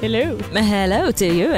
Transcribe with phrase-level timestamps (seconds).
[0.00, 0.36] Hello.
[0.54, 1.50] Hello to you.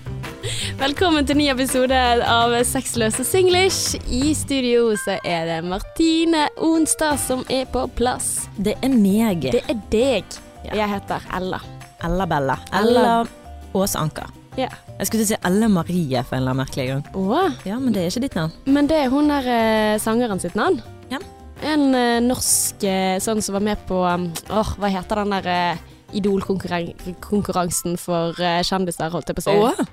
[0.80, 3.98] Velkommen til ny episode av Sexløse singlish.
[4.08, 8.46] I studio så er det Martine Onsdag som er på plass.
[8.56, 9.48] Det er meg.
[9.52, 10.38] Det er deg.
[10.66, 10.76] Ja.
[10.82, 11.60] Jeg heter Ella.
[12.06, 12.56] Ella Bella.
[12.72, 12.86] Ella.
[12.90, 14.30] Ella Åse Anker.
[14.58, 14.70] Ja.
[14.98, 17.04] Jeg skulle til å si Ella Marie for en eller annen merkelig grunn.
[17.16, 18.56] Åh, Ja, men det er ikke ditt navn.
[18.66, 20.80] men det er hun der eh, sangeren sitt navn.
[21.12, 21.20] Ja.
[21.66, 25.48] En eh, norsk eh, sånn som var med på um, Åh, hva heter den der
[25.52, 29.86] eh, Idol-konkurransen for eh, kjendiser, holdt jeg på å si.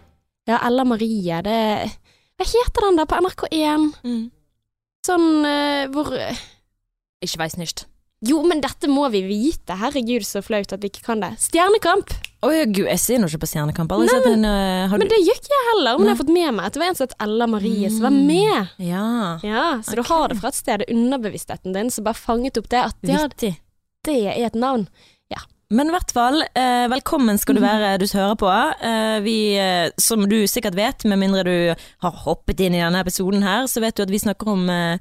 [0.47, 1.41] Ja, Ella Marie.
[1.43, 1.59] Det
[2.37, 3.87] Hva heter den der på NRK1?
[4.07, 4.23] Mm.
[5.07, 6.11] Sånn uh, hvor
[7.23, 7.85] Ikke veis nicht.
[8.25, 9.75] Jo, men dette må vi vite.
[9.77, 11.35] Herregud, så flaut at vi ikke kan det.
[11.43, 12.15] Stjernekamp!
[12.45, 13.93] Å ja, gud, jeg ser nå ikke på Stjernekamp.
[13.93, 16.33] Nei, men, den, uh, har Men det gjør ikke jeg heller, men jeg har fått
[16.33, 18.23] med meg at det var en som het Ella Marie som var Mm.
[18.31, 18.73] med.
[18.87, 19.05] Ja.
[19.45, 19.99] Ja, Så okay.
[20.01, 23.53] du har det fra et sted, underbevisstheten din, som bare fanget opp det at det,
[24.07, 24.87] det er et navn.
[25.69, 27.39] Men i hvert fall, eh, velkommen Mhm.
[27.39, 28.51] skal du være, du som hører på.
[28.81, 33.03] Eh, vi, eh, som du sikkert vet, med mindre du har hoppet inn i denne
[33.03, 34.97] episoden her, så vet du at vi snakker om eh,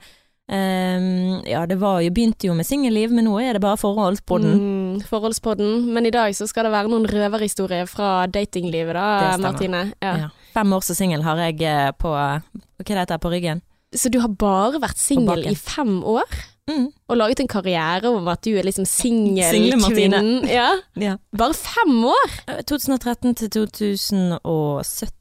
[0.49, 4.55] Ja, det var jo, begynte jo med singelliv, men nå er det bare forholdspodden.
[4.55, 5.87] Mm, forholdspodden.
[5.93, 9.93] Men i dag så skal det være noen røverhistorier fra datinglivet, da, Martine.
[10.01, 10.17] Ja.
[10.17, 10.29] Ja.
[10.55, 11.59] Fem år som singel har jeg
[11.99, 12.43] på Hva
[12.79, 13.63] det heter på ryggen?
[13.95, 16.25] Så du har bare vært singel i fem år?
[16.67, 16.89] Mm.
[17.09, 20.49] Og laget en karriere om at du er liksom singelkvinnen?
[20.51, 20.73] Ja.
[20.99, 21.17] Ja.
[21.37, 22.33] Bare fem år?
[22.49, 25.13] Eh, 2013 til 2017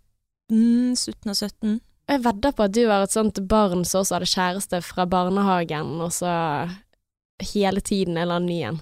[0.49, 1.81] 17 og 17.
[2.09, 5.95] Jeg vedder på at du var et sånt barn som også hadde kjæreste fra barnehagen,
[6.05, 6.33] og så
[7.41, 8.81] hele tiden en eller annen ny en.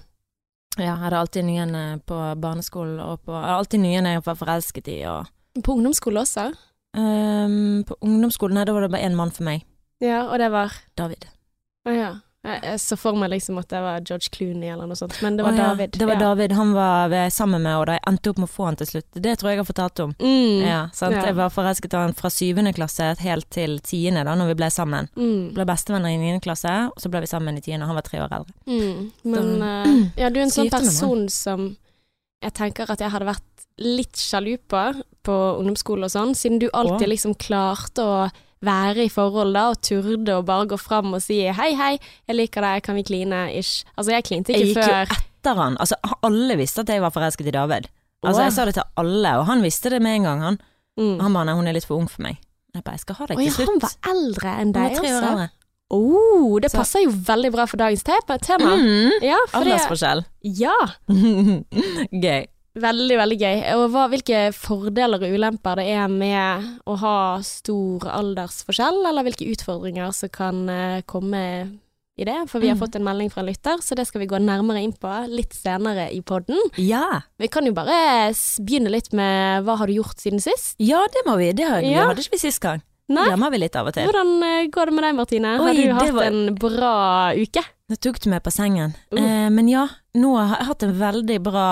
[0.76, 4.22] Ja, jeg hadde alltid nyen eh, på barneskolen og på jeg hadde Alltid nyen jeg
[4.26, 5.28] var forelsket i og
[5.62, 6.48] På ungdomsskole også?
[6.98, 9.62] Um, På ungdomsskolen, nei, da var det bare én mann for meg.
[10.02, 11.28] Ja, og det var David.
[11.86, 12.10] Å ja.
[12.44, 15.38] Jeg, jeg så for meg liksom at det var George Clooney eller noe sånt, men
[15.38, 15.94] det var oh, ja, David.
[15.96, 16.24] Det var ja.
[16.26, 16.52] David.
[16.58, 19.06] Han var sammen med, og jeg endte opp med å få han til slutt.
[19.16, 20.12] Det tror jeg jeg har fortalt om.
[20.20, 20.60] Mm.
[20.60, 20.82] Ja.
[21.14, 24.68] Jeg var forelsket i han fra syvende klasse helt til tiende, da når vi ble
[24.74, 25.08] sammen.
[25.16, 25.54] Mm.
[25.56, 27.88] Ble bestevenner i niende klasse, og så ble vi sammen i tiende.
[27.88, 28.54] Han var tre år eldre.
[28.68, 29.08] Mm.
[29.24, 31.70] Men Så- uh, ja, du er en sånn person som
[32.44, 34.84] jeg tenker at jeg hadde vært litt sjalu på
[35.24, 38.16] på ungdomsskole og sånn, siden du alltid liksom klarte å
[38.66, 41.92] være i forhold da, og turde å bare gå fram og si hei, hei,
[42.28, 43.84] jeg liker deg, kan vi kline, ish.
[43.96, 45.76] Altså, jeg klinte ikke før Jeg gikk gikk jo etter han.
[45.82, 47.90] Altså, alle visste at jeg var forelsket i David.
[48.24, 50.60] Altså, jeg sa det til alle, og han visste det med en gang, han.
[50.96, 51.18] mm.
[51.20, 52.38] Han bare, nei, hun er litt for ung for meg.
[52.74, 53.68] Jeg bare, jeg skal ha deg til ja, slutt.
[53.70, 55.50] han var eldre enn deg eldre.
[55.94, 58.72] Oh, det Så- passer jo veldig bra for dagens te- tema.
[58.80, 59.12] Mm.
[59.22, 60.24] Ja, Aldersforskjell.
[60.42, 60.74] ja,
[62.24, 62.46] Gøy.
[62.74, 63.62] Veldig, veldig gøy.
[63.78, 69.48] Og hva, hvilke fordeler og ulemper det er med å ha stor aldersforskjell, eller hvilke
[69.52, 71.42] utfordringer som kan eh, komme
[72.18, 72.36] i det?
[72.50, 72.82] For vi har Mm.
[72.82, 75.52] fått en melding fra en lytter, så det skal vi gå nærmere inn på litt
[75.54, 76.58] senere i podden.
[76.78, 77.22] Ja.
[77.38, 78.30] Vi kan jo bare
[78.62, 80.74] begynne litt med hva har du gjort siden sist?
[80.78, 81.52] ja, det må vi.
[81.52, 82.06] Det, hadde, Ja.
[82.08, 82.82] hadde ikke vi sist gang.
[83.06, 83.26] Nei?
[83.28, 84.06] Glemmer vi litt av og til.
[84.08, 85.56] Hvordan eh, går det med deg, Martine?
[85.58, 87.62] Har du hatt var- en bra uke?
[87.94, 88.96] Nå tok du meg på sengen.
[89.14, 89.20] Uh.
[89.22, 89.84] Eh, men ja,
[90.18, 91.66] nå har jeg hatt en veldig bra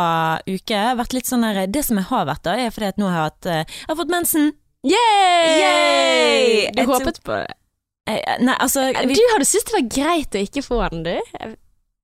[0.47, 0.83] uke.
[1.27, 3.49] Sånn der, Det som jeg har vært da, er fordi at nå har jeg hatt
[3.51, 4.53] eh, Jeg har fått mensen.
[4.87, 5.49] Yay!
[5.59, 6.45] Yay!
[6.71, 7.57] Du Jeg håpet på det?
[8.07, 11.57] Eh, nei, altså, vi, Du hadde syntes det var greit å ikke få den, du?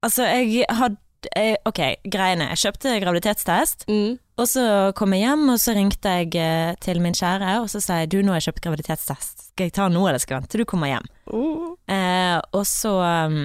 [0.07, 1.81] altså jeg hadde eh, Ok,
[2.11, 2.51] greiene.
[2.57, 3.87] Jeg kjøpte graviditetstest.
[3.87, 4.19] Mm.
[4.39, 4.67] Og så
[4.99, 8.11] kom jeg hjem, og så ringte jeg eh, til min kjære, og så sa jeg
[8.17, 9.49] du, nå har jeg kjøpt graviditetstest.
[9.53, 11.09] Skal jeg ta nå, eller skal jeg vente til du kommer hjem?
[11.31, 11.73] Uh.
[11.87, 12.99] Eh, og så
[13.31, 13.41] um,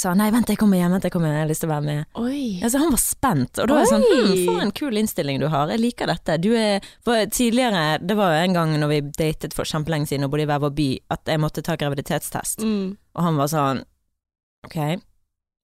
[0.00, 1.72] sa nei, vent, jeg kommer hjem, vent, jeg kommer hjem, jeg har lyst til å
[1.74, 2.06] være med.
[2.16, 2.44] Oi.
[2.64, 5.48] Altså, han var spent, og da var jeg sånn hm, for en kul innstilling du
[5.52, 6.38] har, jeg liker dette.
[6.40, 10.24] Du er, for tidligere, det var jo en gang når vi datet for kjempelenge siden
[10.24, 12.96] og bodde i hver vår by, at jeg måtte ta graviditetstest, Mm.
[13.14, 13.84] og han var sånn
[14.64, 14.78] ok.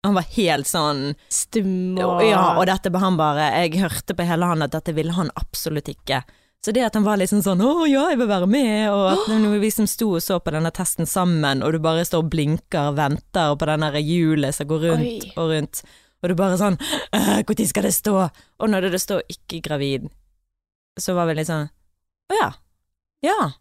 [0.04, 4.44] Han var helt sånn Stum og Ja, og dette han bare Jeg hørte på hele
[4.44, 6.20] han at dette ville han absolutt ikke.
[6.64, 9.26] Så det at han var liksom sånn 'Å ja, jeg vil være med', og at
[9.28, 12.30] når vi som sto og så på denne testen sammen, og du bare står og
[12.32, 15.32] blinker og venter på denne hjulet som går rundt Oi.
[15.36, 15.82] og rundt,
[16.22, 16.78] og du bare sånn
[17.12, 18.30] 'Når skal det stå?'
[18.60, 20.08] Og når det står 'ikke gravid',
[20.98, 22.54] så var vi litt sånn 'Å ja'.
[23.20, 23.52] Ja.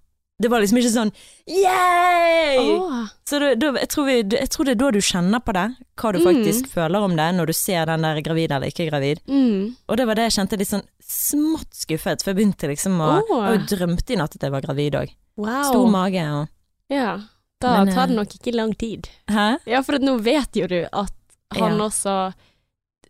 [0.44, 1.12] Det var liksom ikke sånn
[1.48, 2.60] yeah!
[2.60, 3.06] Oh.
[3.28, 5.66] Så da, da, jeg, tror vi, jeg tror det er da du kjenner på det,
[6.00, 6.26] hva du Mm.
[6.28, 9.22] faktisk føler om det, når du ser den der gravid eller ikke gravid.
[9.28, 9.76] Mm.
[9.88, 13.12] Og det var det jeg kjente litt sånn smått skuffet, for jeg begynte liksom å
[13.22, 13.44] oh.
[13.52, 15.14] Og drømte i natt at jeg var gravid òg.
[15.40, 15.64] Wow.
[15.72, 16.48] Stor mage og
[16.94, 17.20] Ja.
[17.64, 19.08] Da Men, tar det eh, nok ikke lang tid.
[19.32, 19.58] Hæ?
[19.66, 21.14] Ja, for nå vet jo du at
[21.56, 21.86] han Ja.
[21.88, 22.34] også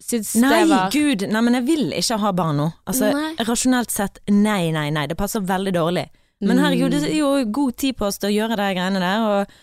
[0.03, 2.65] Synes Nei, det var gud, nei, men jeg vil ikke ha barn nå.
[2.85, 6.09] Altså, rasjonelt sett, nei, nei, nei, det passer veldig dårlig.
[6.41, 9.27] Men herregud, det er jo god tid på oss til å gjøre de greiene der,
[9.27, 9.53] og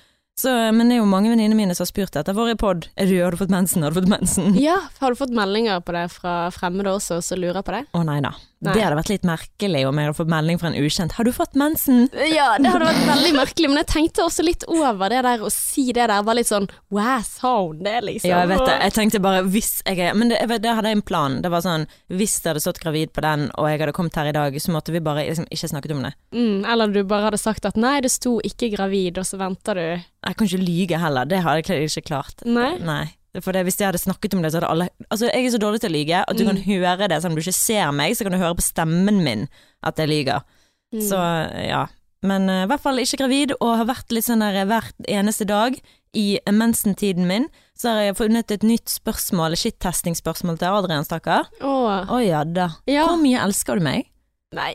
[0.41, 2.87] Så, men det er jo mange venninnene mine som har spurt etter vår pod.
[2.97, 3.83] Er du, har du fått mensen?
[3.85, 4.55] Har du fått mensen?
[4.57, 7.83] Ja, har du fått meldinger på det fra fremmede også, som lurer på det?
[7.93, 8.31] Å nei da.
[8.61, 8.75] Nei.
[8.77, 11.15] Det hadde vært litt merkelig om jeg hadde fått melding fra en ukjent.
[11.17, 12.03] Har du fått mensen?
[12.29, 15.49] Ja, det hadde vært veldig merkelig, men jeg tenkte også litt over det der å
[15.55, 18.29] si det der, var litt sånn wow, sa det, liksom?
[18.29, 18.75] Ja, jeg vet det.
[18.85, 21.39] Jeg tenkte bare hvis jeg Men det, det hadde jeg en plan.
[21.41, 24.29] Det var sånn hvis jeg hadde stått gravid på den, og jeg hadde kommet her
[24.29, 26.13] i dag, så måtte vi bare liksom ikke snakket om det.
[26.37, 29.81] Mm, eller du bare hadde sagt at nei, det sto ikke gravid, og så venter
[29.81, 29.87] du.
[30.21, 31.25] Jeg kan ikke lyge heller.
[31.25, 32.45] Det hadde jeg ikke klart.
[32.45, 32.75] Nei?
[32.85, 33.07] Nei.
[33.39, 35.61] For det, hvis jeg hadde snakket om det, så hadde alle Altså, jeg er så
[35.63, 38.17] dårlig til å lyge at du kan høre det, selv om du ikke ser meg,
[38.19, 39.47] så kan du høre på stemmen min
[39.87, 40.45] at jeg lyger.
[40.91, 41.03] Mm.
[41.07, 41.23] Så
[41.63, 41.87] ja.
[42.27, 45.47] Men eh, i hvert fall ikke gravid, og har vært litt sånn der hver eneste
[45.49, 45.79] dag
[46.17, 47.47] i mensentiden min.
[47.79, 51.49] Så har jeg funnet et nytt spørsmål, shit-testing-spørsmål til Adrian, stakkar.
[51.63, 52.73] Åh, oh, ja da.
[52.91, 53.07] Ja.
[53.09, 54.11] Hvor mye elsker du meg?
[54.57, 54.73] nei.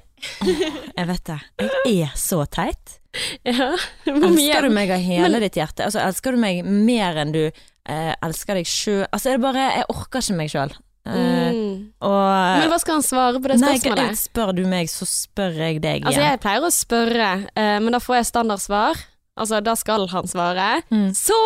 [0.96, 1.40] Jeg vet det.
[1.60, 3.00] Jeg er så teit.
[3.48, 3.74] Ja?
[4.08, 5.86] Elsker du meg av hele ditt hjerte?
[5.88, 7.42] Altså, elsker du meg mer enn du
[7.86, 9.06] eh, elsker deg sjøl?
[9.12, 10.76] Altså, er det bare Jeg orker ikke meg sjøl.
[11.06, 11.92] Mm.
[12.02, 14.18] og Men hva skal han svare på det Nei, spørsmålet?
[14.24, 16.08] spør du meg, så spør jeg deg igjen.
[16.10, 19.04] Altså, jeg pleier å spørre, eh, men da får jeg standardsvar.
[19.38, 21.12] Altså, da skal han svare Mm.
[21.14, 21.38] så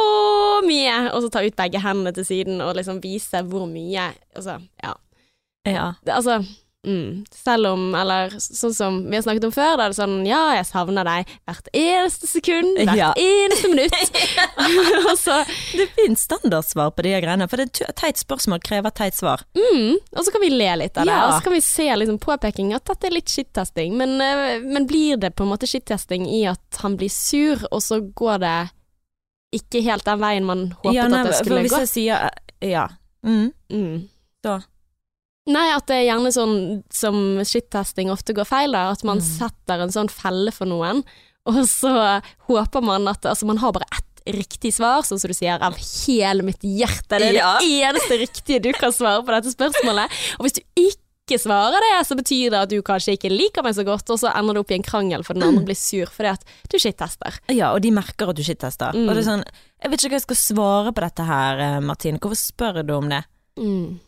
[0.63, 4.59] mye, og så ta ut begge hendene til siden og liksom vise hvor mye Altså,
[4.83, 4.93] ja.
[5.67, 5.93] Ja.
[6.05, 6.39] Det, altså,
[6.87, 10.25] mm, selv om, eller sånn som vi har snakket om før, da er det sånn
[10.27, 13.09] ja, jeg savner deg hvert eneste sekund, hvert Ja.
[13.19, 13.91] eneste minutt.
[15.25, 15.39] så,
[15.75, 19.43] Det finnes standardsvar på de greiene, for det er teit spørsmål krever teit svar.
[19.57, 21.27] mm, og så kan vi le litt av det, Ja.
[21.27, 24.87] og så kan vi se liksom påpeking at dette er litt shit-testing, men, eh, men
[24.87, 28.57] blir det på en måte shit-testing i at han blir sur, og så går det
[29.59, 31.79] ikke helt den veien man håpet ja, nei, at det skulle hvis gå?
[31.85, 32.29] jeg sier
[32.61, 32.87] Ja.
[33.25, 33.51] Mm.
[33.73, 34.09] Mm.
[34.45, 34.59] Da.
[35.49, 36.57] Nei, at det er gjerne sånn
[36.93, 37.15] som
[37.47, 38.91] shit-testing ofte går feil, da.
[38.93, 39.25] At man Mm.
[39.25, 41.03] setter en sånn felle for noen,
[41.49, 44.05] og så håper man at Altså, man har bare ett
[44.35, 47.17] riktig svar, sånn som du sier, av hele mitt hjerte.
[47.17, 47.57] Det er Ja.
[47.57, 50.09] det eneste riktige du kan svare på dette spørsmålet.
[50.37, 53.73] Og hvis du ikke svarer det, så betyr det at du kanskje ikke liker meg
[53.73, 56.05] så godt, og så ender det opp i en krangel for den andre blir sur
[56.05, 57.39] fordi at du shit-tester.
[57.49, 58.91] Ja, og de merker at du shittester.
[58.93, 59.09] Mm.
[59.09, 59.43] Og det er sånn
[59.81, 62.19] Jeg vet ikke hva jeg skal svare på dette her, eh, Martine.
[62.19, 63.23] Hvorfor spør du om det?
[63.57, 63.99] Mm.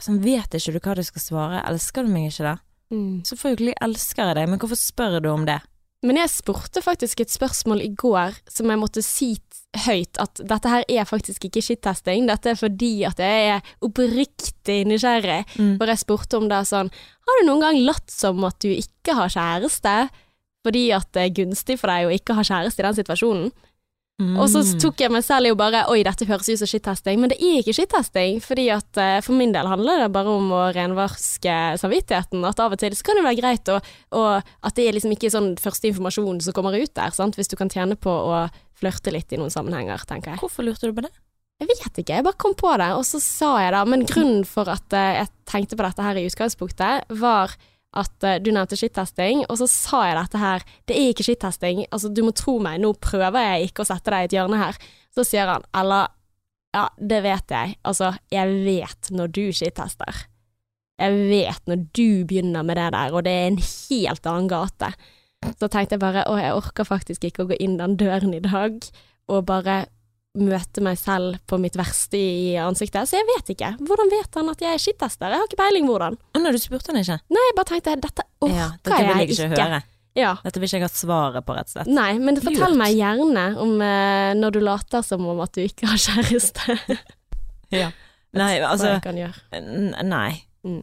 [0.00, 1.64] Sånn, vet ikke du hva du skal svare?
[1.68, 2.54] Elsker du meg ikke da?
[2.92, 3.20] Mm.
[3.28, 5.60] Selvfølgelig elsker jeg deg, men hvorfor spør du om det?
[6.02, 9.36] Men jeg spurte faktisk et spørsmål i går som jeg måtte si
[9.84, 14.80] høyt at dette her er faktisk ikke shit-testing, dette er fordi at jeg er oppriktig
[14.90, 15.44] nysgjerrig.
[15.54, 15.76] Mm.
[15.78, 19.14] For jeg spurte om det sånn Har du noen gang latt som at du ikke
[19.16, 19.96] har kjæreste
[20.62, 23.48] fordi at det er gunstig for deg å ikke ha kjæreste i den situasjonen?
[24.20, 24.36] Mm.
[24.38, 27.18] Og så tok jeg meg selv i å bare Oi, dette høres ut som shit-testing,
[27.18, 28.36] men det er ikke shit-testing.
[28.44, 32.44] Fordi at eh, for min del handler det bare om å renvarske samvittigheten.
[32.46, 35.32] At av og til så kan det være greit, å- at det er liksom ikke
[35.32, 37.36] sånn første informasjon som kommer ut der, sant.
[37.40, 38.44] Hvis du kan tjene på å
[38.78, 40.42] flørte litt i noen sammenhenger, tenker jeg.
[40.44, 41.12] Hvorfor lurte du på det?
[41.62, 43.82] Jeg vet ikke, jeg bare kom på det, og så sa jeg det.
[43.88, 47.54] Men grunnen for at eh, jeg tenkte på dette her i utgangspunktet, var
[47.92, 50.66] at uh, du nevnte shit-testing, og så sa jeg dette her.
[50.88, 54.12] Det er ikke shit-testing, altså du må tro meg, nå prøver jeg ikke å sette
[54.14, 54.82] deg i et hjørne her.
[55.12, 56.12] Så sier han, eller
[56.72, 60.26] ja, det vet jeg, altså jeg vet når du shit-tester.
[61.02, 64.92] Jeg vet når du begynner med det der, og det er en helt annen gate.
[65.58, 68.42] Så tenkte jeg bare, å jeg orker faktisk ikke å gå inn den døren i
[68.44, 68.78] dag,
[69.28, 69.82] og bare
[70.38, 73.08] møte meg selv på mitt verste i ansiktet.
[73.08, 73.72] Så jeg vet ikke.
[73.84, 75.32] Hvordan vet han at jeg er skittester?
[75.32, 76.16] Jeg har ikke peiling hvordan.
[76.38, 77.18] Nei, du spurte han ikke?
[77.32, 79.66] Nei, jeg bare tenkte dette orker ja, dette vil jeg jeg ikke, ikke.
[79.66, 79.82] høre.
[80.18, 80.30] Ja.
[80.44, 81.90] Dette vil ikke jeg ha svaret på, rett og slett.
[81.92, 82.80] Nei, men fortell Lurt.
[82.80, 86.78] meg gjerne om eh, når du later som om at du ikke har kjæreste.
[87.72, 87.86] Ja.
[88.36, 88.98] Nei, altså.
[90.04, 90.32] Nei.
[90.60, 90.82] Mm.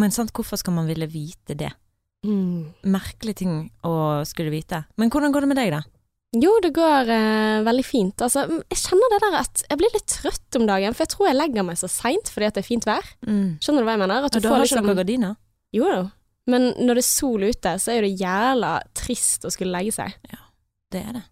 [0.00, 1.68] Men sant, hvorfor skal man ville vite det?
[2.24, 2.72] Mm.
[2.88, 3.92] Merkelig ting å
[4.24, 4.80] skulle vite.
[4.96, 5.82] Men hvordan går det med deg, da?
[6.32, 8.22] Jo, det går eh, veldig fint.
[8.24, 11.28] Altså, jeg kjenner det der at jeg blir litt trøtt om dagen, for jeg tror
[11.28, 13.10] jeg legger meg så seint fordi det er fint vær.
[13.26, 13.58] Mm.
[13.60, 14.28] Skjønner du hva jeg mener?
[14.28, 15.36] At du ja, da får har liksom ikke noen gardiner?
[15.76, 16.00] Jo da.
[16.52, 20.16] Men når det er sol ute, så er det jævla trist å skulle legge seg.
[20.32, 20.40] Ja,
[20.92, 21.26] Det er det.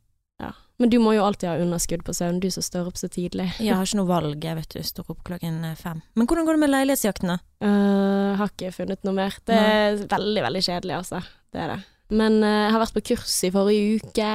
[0.81, 3.51] Men du må jo alltid ha underskudd på søvn, du som står opp så tidlig.
[3.61, 4.81] Jeg har ikke noe valg, jeg vet du.
[4.81, 6.01] Står opp klokken eh, fem.
[6.17, 7.37] Men hvordan går det med leilighetsjakten, da?
[7.61, 9.37] Uh, har ikke funnet noe mer.
[9.45, 11.21] Det er veldig, veldig kjedelig, altså.
[11.53, 11.79] Det er det.
[12.11, 14.31] Men øh, jeg har vært på kurs i forrige uke,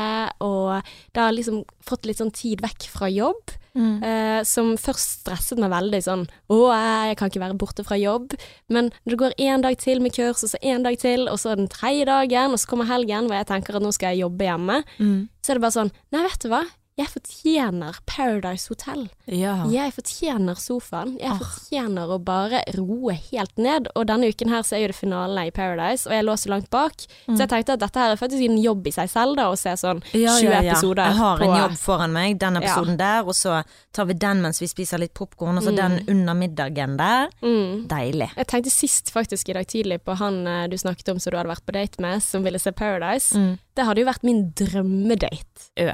[0.45, 0.81] og
[1.13, 3.55] det har liksom fått litt sånn tid vekk fra jobb.
[3.75, 3.97] Mm.
[4.07, 8.31] eh, som først stresset meg veldig sånn Å, jeg kan ikke være borte fra jobb.
[8.71, 11.57] Men det går én dag til med kurs, og så én dag til, og så
[11.59, 14.47] den tredje dagen, og så kommer helgen hvor jeg tenker at nå skal jeg jobbe
[14.47, 15.27] hjemme, Mm.
[15.43, 16.63] så er det bare sånn Nei, vet du hva?
[16.97, 19.09] Jeg fortjener Paradise Hotel.
[19.27, 19.65] Ja.
[19.67, 21.17] Jeg fortjener sofaen.
[21.19, 21.39] Jeg Ah.
[21.39, 23.87] fortjener å bare roe helt ned.
[23.95, 26.49] Og denne uken her så er jo det finale i Paradise, og jeg lå så
[26.53, 26.93] langt bak.
[27.27, 29.57] Så jeg tenkte at dette her er faktisk en jobb i seg selv, da, å
[29.57, 30.21] se sånn 20 Mm.
[30.23, 30.71] Ja, ja, ja.
[30.73, 34.41] episoder Jeg har en jobb foran meg, den episoden der, og så tar vi den
[34.41, 35.75] mens vi spiser litt popkorn, og så Mm.
[35.75, 37.27] den under middagen der.
[37.43, 37.87] mm.
[37.89, 38.31] Deilig.
[38.37, 41.37] Jeg tenkte sist faktisk i dag tidlig på han eh, du snakket om som du
[41.37, 43.33] hadde vært på date med, som ville se Paradise.
[43.35, 43.59] Mm.
[43.75, 45.69] Det hadde jo vært min drømmedate.
[45.77, 45.91] Ø.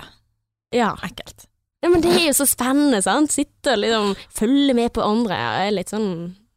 [0.71, 0.93] Ja.
[1.03, 1.47] Ekkelt.
[1.83, 3.31] ja, men det er jo så spennende, sant?
[3.33, 5.35] Sitte og liksom følge med på andre.
[5.35, 6.11] Jeg er litt sånn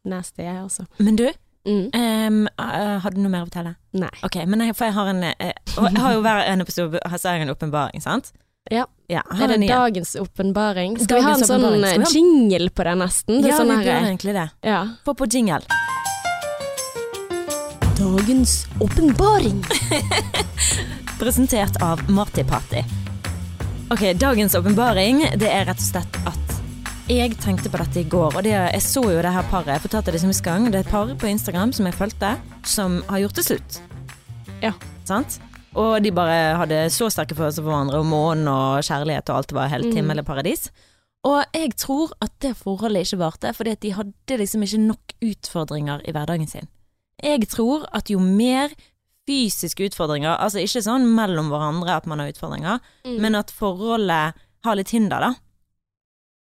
[0.05, 0.87] nasty, jeg også.
[0.99, 1.27] Men du,
[1.65, 1.89] Mm.
[1.97, 3.71] Um, har du noe mer å fortelle?
[3.97, 4.11] Nei.
[4.21, 7.41] Ok, men jeg, for jeg har en eh, jeg har jo hver en episode jeg
[7.41, 8.29] en åpenbaring, sant?
[8.69, 8.85] Ja.
[9.09, 10.99] Ja, Er det dagens åpenbaring?
[11.01, 13.41] Skal vi ha en sånn eh, jingle på det, nesten?
[13.41, 14.45] Det Ja, sånn vi her, egentlig det.
[14.65, 14.83] ja.
[15.05, 15.61] Få på jingle.
[17.97, 19.63] Dagens åpenbaring.
[21.19, 22.81] Presentert av Marty Party.
[23.91, 26.53] Ok, dagens åpenbaring, det er rett og slett at
[27.05, 29.75] jeg tenkte på dette i går, og det, jeg så jo det her paret.
[29.75, 30.65] Jeg fortalte det som sist gang.
[30.73, 32.31] Det er et par på Instagram som jeg fulgte,
[32.65, 33.77] som har gjort det slutt.
[34.63, 34.71] Ja.
[35.05, 35.37] Sant?
[35.77, 39.53] Og de bare hadde så sterke følelser for hverandre, og månen og kjærlighet og alt
[39.53, 39.95] var helt Mm.
[39.99, 40.71] himmel og paradis.
[41.23, 45.13] Og jeg tror at det forholdet ikke varte, fordi at de hadde liksom ikke nok
[45.21, 46.67] utfordringer i hverdagen sin.
[47.21, 48.69] Jeg tror at jo mer
[49.27, 53.19] fysiske utfordringer, altså ikke sånn mellom hverandre at man har utfordringer, Mm.
[53.21, 55.33] men at forholdet har litt hinder, da.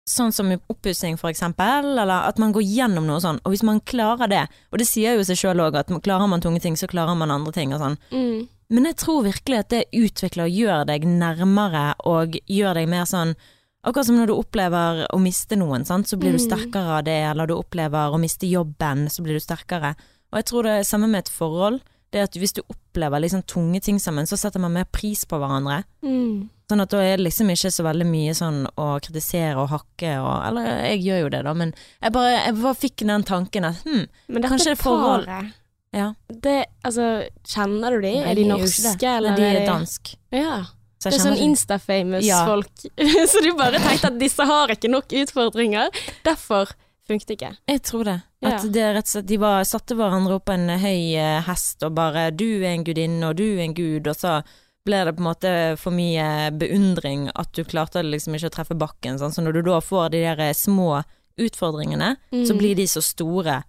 [0.09, 3.37] Sånn som oppussing, for eksempel, eller at man går gjennom noe sånn.
[3.45, 6.41] Og hvis man klarer det, og det sier jo seg sjøl òg, at klarer man
[6.41, 7.97] tunge ting, så klarer man andre ting og sånn.
[8.11, 8.47] Mm.
[8.71, 13.05] Men jeg tror virkelig at det utvikler og gjør deg nærmere, og gjør deg mer
[13.05, 13.35] sånn
[13.81, 16.05] Akkurat som når du opplever å miste noen, sant?
[16.05, 16.49] så blir du Mm.
[16.51, 19.95] sterkere av det, eller du opplever å miste jobben, så blir du sterkere.
[20.33, 21.79] Og jeg tror det er samme med et forhold.
[22.11, 25.37] Det at hvis du opplever liksom tunge ting sammen, så setter man mer pris på
[25.37, 25.83] hverandre.
[26.01, 26.47] Mm.
[26.69, 30.15] Sånn at da er det liksom ikke så veldig mye sånn å kritisere og hakke
[30.21, 33.65] og Eller jeg gjør jo det, da, men jeg bare, jeg bare fikk den tanken
[33.65, 35.53] at hm, Men dette Kanskje forhold- paret,
[35.97, 36.11] ja.
[36.29, 37.07] det, altså,
[37.49, 38.11] kjenner du de?
[38.19, 39.09] Nei, er de norske, det.
[39.15, 40.13] eller Nei, de er dansk.
[40.33, 40.59] Ja.
[40.99, 42.43] Så Det er sånn Insta-famous Ja.
[42.45, 42.69] folk.
[43.31, 45.89] så du bare tenkte at disse har ikke nok utfordringer.
[46.27, 46.73] Derfor
[47.09, 47.51] funket ikke.
[47.67, 48.17] Jeg tror det.
[48.45, 48.53] Ja.
[48.55, 51.83] At det rett og slett De var, satte hverandre opp på en høy eh, hest
[51.83, 54.43] og bare 'du er en gudinne, og du er en gud', og så
[54.85, 58.77] ble det på en måte for mye beundring at du klarte liksom ikke å treffe
[58.79, 59.19] bakken.
[59.19, 59.33] Sånn.
[59.35, 61.03] Så når du da får de der små
[61.37, 62.57] utfordringene, så Mm.
[62.57, 63.63] blir de så store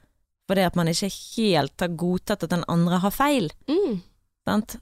[0.48, 3.50] fordi at man ikke helt har godtatt at den andre har feil.
[3.68, 4.02] Mm.
[4.48, 4.76] Sant?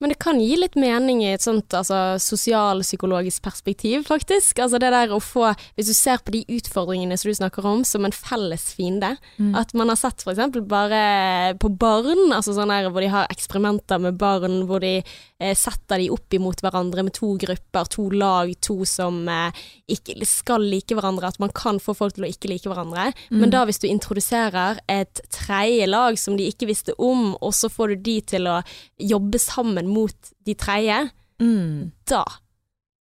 [0.00, 4.60] Men det kan gi litt mening i et sånt altså, sosialpsykologisk perspektiv, faktisk.
[4.62, 7.82] Altså det der å få Hvis du ser på de utfordringene som du snakker om,
[7.86, 9.16] som en felles fiende.
[9.38, 9.56] Mm.
[9.58, 13.98] At man har sett eksempel bare på barn, altså sånn der hvor de har eksperimenter
[14.02, 18.52] med barn, hvor de eh, setter de opp imot hverandre med to grupper, to lag,
[18.62, 22.52] to som eh, ikke skal like hverandre, at man kan få folk til å ikke
[22.52, 23.10] like hverandre.
[23.32, 23.42] Mm.
[23.42, 27.70] Men da hvis du introduserer et tredje lag som de ikke visste om, og så
[27.72, 28.60] får du de til å
[29.02, 31.08] jobbe sammen mot de tredje,
[31.40, 31.92] Mm.
[32.06, 32.24] da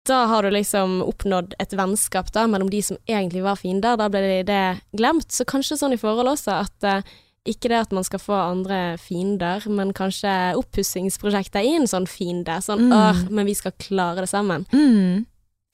[0.08, 3.98] da har du liksom oppnådd et vennskap da, mellom de som egentlig var fiender.
[4.00, 5.28] Da ble det glemt.
[5.36, 7.02] Så kanskje sånn i forhold også at uh,
[7.46, 12.56] ikke det at man skal få andre fiender, men kanskje oppussingsprosjektet i en sånn fiende.
[12.64, 12.94] Sånn Mm.
[12.96, 14.66] åh, men vi skal klare det sammen.
[14.72, 15.26] Mm.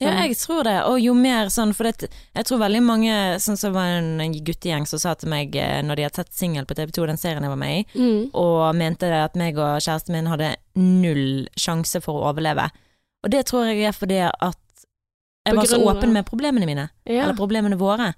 [0.02, 0.22] Ja, Sånn.
[0.26, 0.74] jeg tror det.
[0.90, 4.86] Og jo mer sånn, for det, jeg tror veldig mange Sånn som var en guttegjeng
[4.90, 7.52] som sa til meg eh, når de hadde sett Singel på TV2, den serien jeg
[7.52, 8.30] var med i, Mm.
[8.34, 12.70] og mente at meg og kjæresten min hadde null sjanse for å overleve.
[13.24, 14.58] Og det tror jeg er fordi at
[15.46, 17.22] jeg var så åpen med problemene mine, Ja.
[17.24, 18.14] eller problemene våre.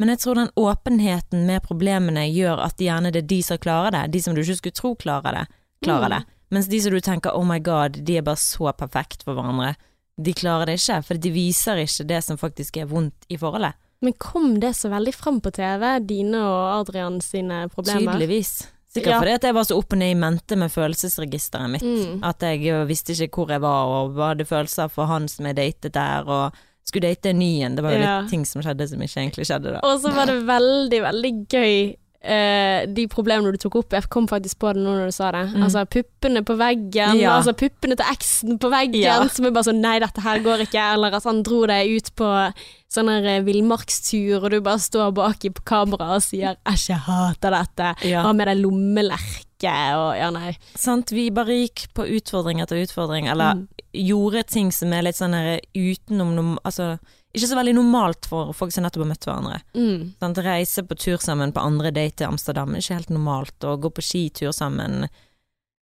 [0.00, 3.92] Men jeg tror den åpenheten med problemene gjør at gjerne det er de som klarer
[3.92, 5.46] det, de som du ikke skulle tro klarer det,
[5.84, 6.18] klarer Mm.
[6.18, 6.24] det.
[6.50, 9.76] Mens de som du tenker oh my god, de er bare så perfekt for hverandre,
[10.20, 13.74] de klarer det ikke, for de viser ikke det som faktisk er vondt i forholdet.
[14.02, 18.12] Men kom det så veldig fram på TV, dine og Adrian sine problemer?
[18.12, 18.68] Tydeligvis.
[18.92, 19.18] Sikkert Ja.
[19.20, 21.82] fordi at jeg var så opp og ned i mente med følelsesregisteret mitt.
[21.86, 22.18] Mm.
[22.22, 25.94] At jeg visste ikke hvor jeg var, og hadde følelser for han som jeg datet
[25.94, 26.52] der, og
[26.84, 27.76] skulle date en ny en.
[27.76, 28.20] Det var jo Ja.
[28.20, 29.80] litt ting som skjedde som ikke egentlig skjedde da.
[29.82, 33.90] Og så var det veldig, veldig gøy eh, de problemene du tok opp.
[33.96, 35.42] Jeg kom faktisk på det nå når du sa det.
[35.54, 35.62] Mm.
[35.66, 37.36] Altså puppene på veggen, Ja.
[37.40, 39.16] altså puppene til eksen på veggen, Ja.
[39.28, 40.84] som er bare sånn nei, dette her går ikke.
[40.94, 42.52] Eller at han dro deg ut på
[42.92, 46.98] sånn her eh, villmarkstur, og du bare står baki på kamera og sier 'æsj, jeg
[46.98, 48.04] hater dette'.
[48.04, 48.22] Ja.
[48.22, 50.56] har med deg lommelerke og ja, nei.
[50.76, 53.68] Sant, vi bare gikk på utfordring etter utfordring, eller Mm.
[53.94, 56.98] gjorde ting som er litt sånn her utenom noe Altså,
[57.32, 59.60] ikke så veldig normalt for folk som nettopp har møtt hverandre.
[59.72, 60.36] Mm.
[60.44, 63.92] Reise på tur sammen på andre date til Amsterdam er ikke helt normalt, å gå
[63.92, 65.06] på skitur sammen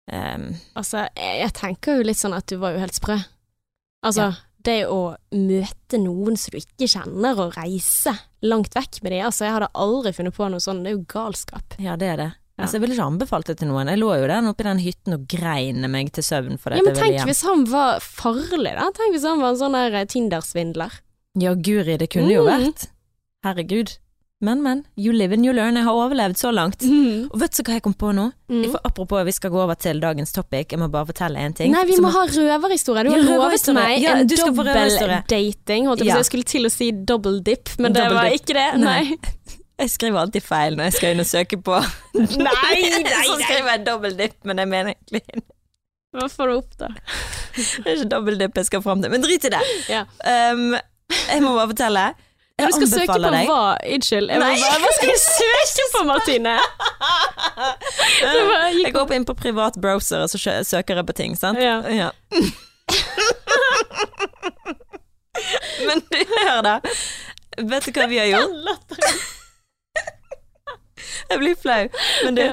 [0.08, 0.48] um.
[0.80, 3.20] Altså, jeg, jeg tenker jo litt sånn at du var jo helt sprø.
[4.04, 4.32] Altså,
[4.64, 9.26] det å møte noen som du ikke kjenner, og reise langt vekk med dem.
[9.28, 10.84] Altså, jeg hadde aldri funnet på noe sånt.
[10.84, 11.78] Det er jo galskap.
[11.84, 12.32] Ja, det er det.
[12.54, 12.64] Ja.
[12.64, 13.90] Altså, jeg ville ikke anbefalt det til noen.
[13.90, 16.86] Jeg lå jo der oppe i den hytten og grein meg til søvn fordi Ja,
[16.86, 18.92] men tenk hvis han var farlig, da.
[18.96, 21.00] Tenk hvis han var en sånn der Tinder-svindler.
[21.40, 22.50] Ja, guri, det kunne jo Mm.
[22.52, 22.88] vært.
[23.44, 23.98] Herregud.
[24.44, 24.86] Men, men.
[24.98, 25.76] You live and you learn.
[25.76, 26.80] Jeg har overlevd så langt.
[26.84, 27.30] Mm.
[27.32, 28.26] Og vet du hva jeg kom på nå?
[28.52, 28.66] Mm.
[28.74, 30.68] For apropos, vi skal gå over til dagens topic.
[30.74, 31.72] Jeg må bare fortelle en ting.
[31.72, 33.04] Nei, vi som- må ha røverhistorie.
[33.06, 35.86] Du Ja, har lovet meg Ja, en dobbeldating.
[36.06, 36.16] Ja.
[36.18, 38.42] Jeg skulle til å si double dip, men det Double var dip.
[38.42, 38.80] ikke det.
[38.80, 39.04] Nei.
[39.04, 39.18] Nei.
[39.80, 41.74] Jeg skriver alltid feil når jeg skal inn og søke på
[42.14, 42.78] Nei,
[43.26, 45.22] Så skriver jeg double dip, men jeg mener egentlig
[46.14, 46.88] Hva får du opp, da?
[47.56, 49.10] Det er ikke double dip jeg skal fram til.
[49.10, 49.62] Men drit i det.
[49.90, 50.04] Ja.
[50.54, 50.76] Um,
[51.12, 52.06] jeg må bare fortelle.
[52.60, 53.62] Jeg Du skal søke på deg hva?
[53.96, 54.28] Unnskyld.
[54.30, 54.56] Jeg Nei.
[54.62, 56.54] bare, hva skal du søke på, Martine?
[58.22, 61.58] Bare Jeg går inn på privat browser og så søker jeg på ting, sant?
[61.58, 61.82] Ja.
[65.88, 66.76] Men du, hør da.
[67.58, 68.54] Vet du hva vi har gjort?
[71.30, 71.88] Jeg blir flau.
[72.26, 72.44] Men du,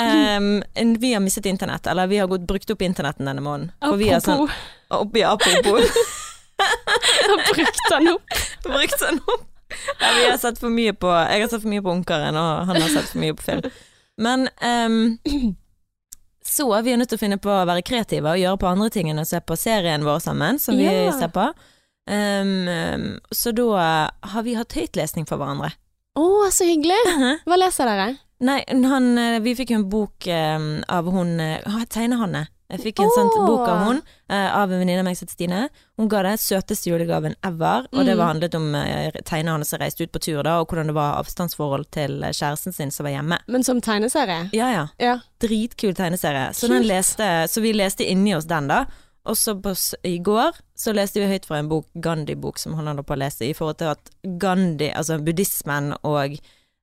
[0.00, 0.62] um,
[1.00, 3.72] vi har mistet internett, eller vi har brukt opp internetten denne måneden.
[3.84, 4.50] For vi har sånn, opp,
[5.02, 5.82] oppi apropos,
[7.28, 8.38] har brukt den opp.
[8.64, 9.44] brukt den opp.
[10.00, 12.66] Ja, vi har sett for mye på, jeg har sett for mye på Ungkaren, og
[12.68, 13.70] han har sett for mye på film.
[14.22, 15.56] Men um,
[16.46, 18.90] så vi er nødt til å finne på å være kreative og gjøre på andre
[18.94, 21.10] ting enn å se på serien vår sammen, som vi Ja.
[21.18, 21.48] ser på.
[22.08, 25.72] Ehm, så da har vi hatt høytlesning for hverandre.
[26.16, 26.96] Å, så hyggelig.
[27.44, 28.06] Hva leser dere?
[28.46, 32.46] Nei, han, eh, vi fikk jo en bok um, av hun eh, Tegnehanne.
[32.70, 35.36] Jeg fikk en sånn bok av hun, eh, av en venninne av meg som heter
[35.36, 35.68] Stine.
[35.96, 38.18] Hun ga det søteste julegaven ever, og det Mm.
[38.18, 41.22] var handlet om tegnerne Tegnehanne som reiste ut på tur da, og hvordan det var
[41.22, 43.38] avstandsforhold til eh, kjæresten sin som var hjemme.
[43.46, 44.50] Men som tegneserie?
[44.52, 45.18] Ja ja, Ja.
[45.40, 46.50] dritkul tegneserie.
[46.54, 48.86] Så, leste, så vi leste inni oss den da.
[49.26, 49.54] Og så
[50.04, 53.18] i går så leste vi høyt fra en bok, Gandhi-bok, som han holder på å
[53.18, 56.38] lese, i forhold til at Gandhi, altså buddhismen og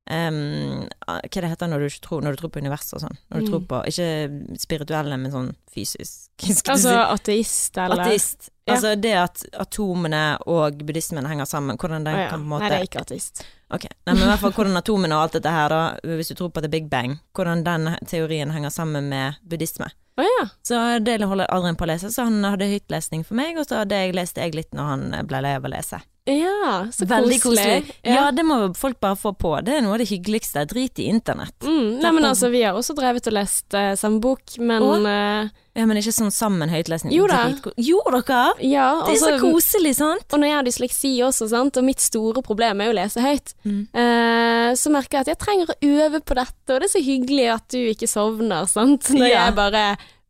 [0.10, 3.18] em, hva det heter når du tror, når du tror på universet og sånn.
[3.32, 3.50] Når du Mm.
[3.52, 6.30] tror på, ikke spirituelle, men sånn fysisk.
[6.44, 6.96] Altså si?
[6.96, 8.04] ateist, eller?
[8.04, 8.50] Ateist.
[8.68, 8.76] Ja.
[8.76, 12.30] Altså det at atomene og buddhismen henger sammen, hvordan det oh, ja.
[12.30, 13.44] kan på en måte Nei, det er ikke ateist.
[13.74, 16.36] Ok, Nei, men i hvert fall hvordan atomene og alt dette her da, hvis du
[16.36, 19.90] tror på the big bang, hvordan den teorien henger sammen med buddhisme.
[20.16, 20.46] Oh, ja.
[20.62, 23.82] Så det holder Adrian på å lese, så han hadde høytlesning for meg, og så
[23.82, 26.00] hadde jeg lest jeg litt når han ble lei av å lese.
[26.26, 27.96] Ja, så Veldig koselig.
[28.02, 28.14] Ja.
[28.14, 28.32] Ja.
[28.32, 29.50] det må folk bare få på.
[29.66, 30.62] Det er noe av det hyggeligste.
[30.72, 31.58] Drit i internett.
[31.68, 35.50] Mm, nei, men altså, vi har også drevet og lest uh, samme bok, men eh,
[35.76, 37.12] Ja, Men ikke sånn sammen høytlesning.
[37.16, 37.42] Jo da.
[37.82, 38.54] Jo, dere!
[38.64, 40.24] Ja, Det er så altså, koselig, sant?
[40.32, 43.24] Og når jeg har dysleksi også, sant, og mitt store problem er jo å lese
[43.26, 43.82] høyt, Mm.
[43.92, 47.04] uh, så merker jeg at jeg trenger å øve på dette, og det er så
[47.04, 49.46] hyggelig at du ikke sovner, sant, når Ja.
[49.50, 49.84] jeg bare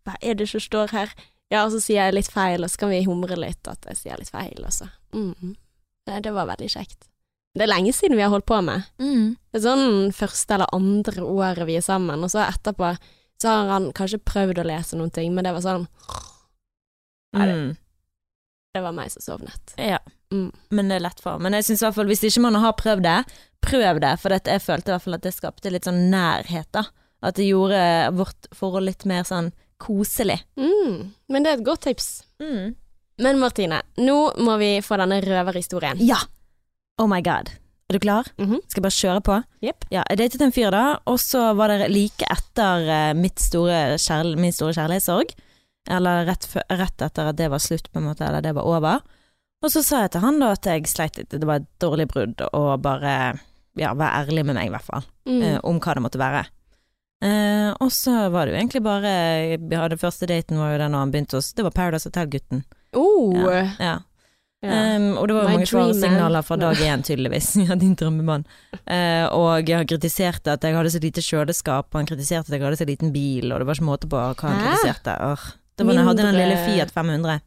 [0.07, 1.13] Hva er det som står her?
[1.51, 3.95] Ja, og så sier jeg litt feil, og så kan vi humre litt at jeg
[3.99, 4.89] sier litt feil, altså.
[5.13, 5.53] Mm.
[6.07, 7.07] Det, det var veldig kjekt.
[7.53, 8.87] Det er lenge siden vi har holdt på med.
[8.99, 9.35] Mm.
[9.53, 12.95] Det er sånn første eller andre året vi er sammen, og så etterpå
[13.43, 15.87] så har han kanskje prøvd å lese noen ting, men det var sånn
[17.33, 17.77] Nei, det- Mm.
[18.73, 19.73] Det var meg som sovnet.
[19.77, 19.99] Ja.
[20.31, 20.51] Mm.
[20.71, 21.37] Men det er lett for.
[21.39, 23.25] Men jeg syns i hvert fall hvis ikke man har prøvd det,
[23.61, 24.19] prøv det.
[24.19, 26.85] For jeg følte i hvert fall at det skapte litt sånn nærhet, da.
[27.21, 30.41] At det gjorde vårt forhold litt mer sånn koselig.
[30.57, 31.11] Mm.
[31.29, 32.23] Men det er et godt tips.
[33.21, 35.99] Men Martine, nå må vi få denne røverhistorien.
[36.01, 36.17] Ja!
[37.01, 37.49] Oh my god.
[37.89, 38.25] Er du klar?
[38.39, 38.59] Mhm.
[38.67, 39.35] Skal jeg bare kjøre på?
[39.65, 39.85] Yep.
[39.91, 43.97] Ja, jeg datet en fyr da, og så var det like etter eh, mitt store
[44.39, 45.33] min store kjærlighetssorg.
[45.91, 49.01] Eller rett, rett etter at det var slutt, på en måte, eller det var over.
[49.63, 52.07] Og så sa jeg til han da at jeg sleit litt, det var et dårlig
[52.11, 53.39] brudd, og bare
[53.79, 55.41] ja, vær ærlig med meg, i hvert fall, Mm.
[55.43, 56.45] eh, om hva det måtte være.
[57.23, 60.91] Eh, og så var det jo egentlig bare Vi hadde første daten var jo den
[60.91, 62.63] når han begynte hos Det var Paradise Hotel-gutten.
[62.95, 63.35] Oh.
[63.37, 63.63] Ja.
[63.79, 63.93] ja.
[64.63, 64.95] Ja.
[64.95, 66.43] Um, og det var My mange dream man.
[66.47, 67.49] fra dag én, tydeligvis.
[67.67, 68.45] ja, din drømmemann.
[68.87, 72.63] Uh, og jeg kritiserte at jeg hadde så lite kjøleskap, og han kritiserte at jeg
[72.63, 74.69] hadde så liten bil, og det var ikke måte på hva han Hæ?
[74.69, 75.17] kritiserte.
[75.19, 75.43] Åh.
[75.75, 77.41] Det var da jeg hadde den Mindre- lille Fiat 500.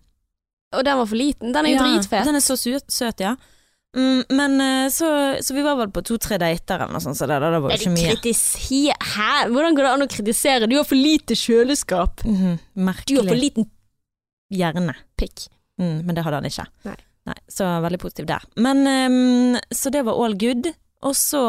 [0.76, 1.52] Og den var for liten.
[1.54, 2.24] Den er jo Ja, dritfet.
[2.26, 3.36] Den er så søt, ja.
[3.96, 5.08] Mm, men eh, så,
[5.40, 7.94] så vi var vel på to-tre dater eller noe sånt, så det, det var ikke
[7.94, 8.92] mye.
[9.14, 9.30] Hæ?
[9.48, 10.68] Hvordan går det an å kritisere?
[10.68, 12.20] Du har for lite kjøleskap.
[12.26, 12.82] Mhm, Du
[13.16, 13.40] har for merkelig.
[13.40, 13.70] liten
[14.52, 14.94] Gjerne.
[15.18, 15.48] pikk.
[15.80, 16.66] Mm, men det hadde han ikke.
[16.86, 17.36] Nei.
[17.50, 18.44] så veldig positiv der.
[18.56, 20.70] Men um, Så det var all good.
[21.02, 21.40] Og så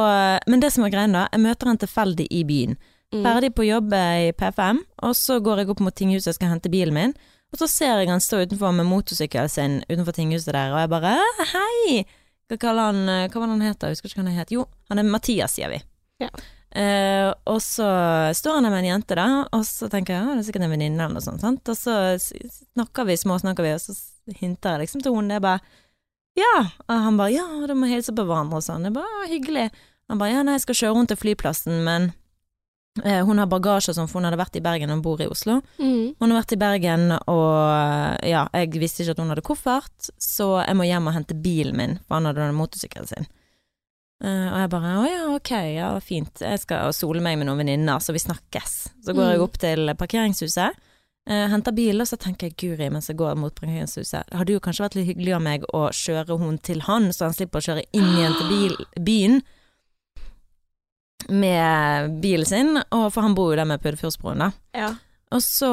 [0.48, 2.78] Men det som var greia da, jeg møter han tilfeldig i byen.
[3.14, 3.24] Mm.
[3.24, 6.70] Ferdig på jobb i P5, og så går jeg opp mot tinghuset og skal hente
[6.70, 7.14] bilen min.
[7.54, 10.92] Og så ser jeg han stå utenfor med motorsykkelen sin utenfor tinghuset der, og jeg
[10.92, 11.14] bare
[11.54, 12.02] hei!
[12.52, 13.88] Hva kaller han Hva var det han heter?
[13.88, 14.52] Jeg husker ikke hva han het.
[14.52, 15.80] Jo, han er Mathias, sier vi.
[16.20, 16.28] Ja.
[16.76, 17.88] Eh, og så
[18.36, 20.68] står han der med en jente, da, og så tenker jeg ja, det er sikkert
[20.68, 21.44] en venninne eller noe sånt.
[21.44, 21.72] Sant?
[21.72, 23.96] Og så snakker vi, småsnakker vi, og så
[24.36, 25.64] hinter jeg liksom til hun, jeg bare
[26.38, 26.68] Ja.
[26.86, 28.86] Og han bare ja, du må hilse på hverandre og sånn.
[28.86, 29.70] Jeg bare hyggelig.
[30.12, 32.12] Han bare ja, nei, jeg skal kjøre rundt til flyplassen, men
[33.02, 35.28] uh, hun har bagasje og sånn, for hun hadde vært i Bergen og bor i
[35.32, 35.58] Oslo.
[35.82, 36.14] Mm.
[36.20, 40.60] Hun har vært i Bergen, og ja, jeg visste ikke at hun hadde koffert, så
[40.62, 43.28] jeg må hjem og hente bilen min, for han hadde den motorsykkelen sin.
[44.24, 47.60] Eh, og jeg bare å ja, ok, ja, fint, jeg skal sole meg med noen
[47.62, 48.72] venninner, så vi snakkes.
[49.06, 49.44] Så går jeg Mm.
[49.44, 50.72] opp til parkeringshuset,
[51.30, 54.54] uh, henter bil, og så tenker jeg guri mens jeg går mot parkeringshuset, det hadde
[54.56, 57.60] jo kanskje vært litt hyggelig av meg å kjøre hun til han, så han slipper
[57.62, 58.76] å kjøre inn igjen til bil,
[59.06, 59.42] byen
[61.30, 64.52] med bilen sin, og for han bor jo der med Puddefjordsbroen, da.
[64.78, 64.96] Ja.
[65.36, 65.68] Og så,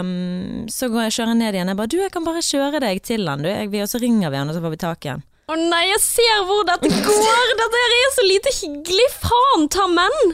[0.00, 1.68] um, så går jeg kjører jeg ned igjen.
[1.72, 4.30] Jeg bare 'du, jeg kan bare kjøre deg til han, du', jeg og så ringer
[4.30, 5.24] vi han, og så får vi tak i han.
[5.44, 7.50] Å nei, jeg ser hvor dette går!
[7.58, 9.08] Dette her er så lite hyggelig!
[9.20, 10.30] Faen ta menn!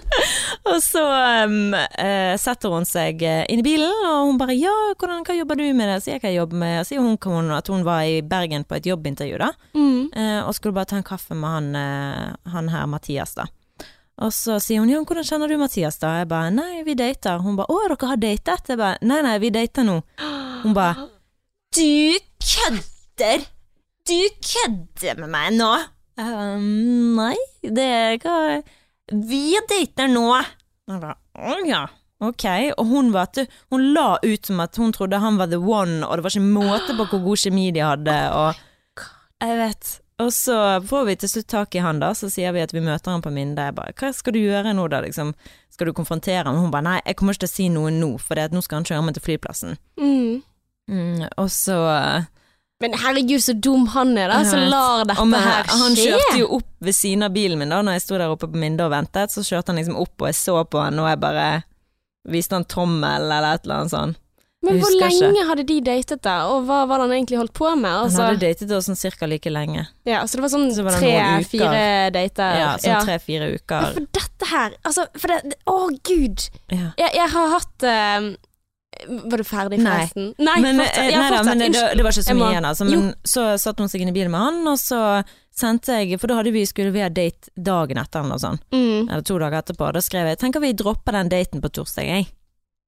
[0.71, 1.03] Og så
[1.49, 5.35] um, uh, setter hun seg eh, inn i bilen, og hun bare 'ja, hvordan, hva
[5.35, 5.99] jobber du med?' det?
[6.05, 8.63] Sier jeg hva jeg jobber med, og sier hun hun at hun var i Bergen
[8.63, 9.51] på et jobbintervju, da.
[9.75, 10.15] Mm.
[10.15, 13.51] Uh, og skulle bare ta en kaffe med han, uh, han her Mathias, da.
[14.23, 16.21] Og så sier hun 'ja, hvordan kjenner du Mathias', da?
[16.23, 17.43] Jeg bare 'nei, vi dater'.
[17.43, 18.69] Hun bare 'å, dere har datet'?
[18.69, 20.03] Jeg bare 'nei, nei, vi dater nå'.
[20.63, 21.09] Hun bare
[21.75, 23.51] 'du kødder'?
[24.09, 25.71] Du kødder med meg nå?
[26.21, 26.61] Jeg
[27.17, 28.61] Nei, det er hva
[29.13, 30.27] Vi dater nå.
[30.91, 31.85] Jeg ba, Å ja,
[32.25, 32.47] ok.
[32.77, 36.19] Og hun, du, hun la ut som at hun trodde han var the one, og
[36.19, 39.05] det var ikke måte på hvor god kjemi de hadde, og
[39.41, 39.97] Jeg vet.
[40.21, 42.83] Og så får vi til slutt tak i han, da, så sier vi at vi
[42.85, 43.71] møter han på Minde.
[43.71, 45.33] Jeg bare Hva skal du gjøre nå, da, liksom?
[45.73, 46.59] Skal du konfrontere ham?
[46.61, 48.89] Hun bare nei, jeg kommer ikke til å si noe nå, for nå skal han
[48.91, 49.81] kjøre meg til flyplassen.
[49.97, 50.43] Mm.
[50.91, 51.79] Mm, og så
[52.81, 56.39] Men herregud, så dum han er, da, så som lar dette med- her Han kjørte
[56.41, 58.87] jo opp ved siden av bilen min da Når jeg sto der oppe på Minde
[58.87, 61.63] og ventet Så kjørte han liksom opp og jeg så på han Og jeg bare
[62.31, 64.17] viste han tommel eller et eller annet sånn
[64.65, 65.45] Men hvor lenge ikke.
[65.49, 66.35] hadde de datet, da?
[66.53, 67.91] Og hva var det han egentlig holdt på med?
[67.91, 70.85] Han Altså, hadde datet oss sånn cirka like lenge ja, så det var sånn Så
[70.97, 72.59] tre-fire dater?
[72.61, 76.49] Ja, sånn tre-fire uker For dette her, altså For det Å, gud!
[76.73, 76.91] ja.
[76.99, 78.31] Jeg, jeg har hatt eh,
[79.07, 80.33] Var du ferdig, forresten?
[80.39, 82.69] Nei, men, fortsatt, eh, Ja, nei da, men det, det var ikke så mye igjen
[82.71, 82.87] altså.
[82.89, 85.01] Men så satt hun seg inn i bilen med han Og så
[85.57, 89.09] sendte jeg For da hadde vi, skulle vi ha date dagen etter eller sånt Mm.
[89.09, 89.93] Eller to dager etterpå.
[89.93, 92.27] Da skrev jeg Tenker vi dropper den daten på torsdag jeg.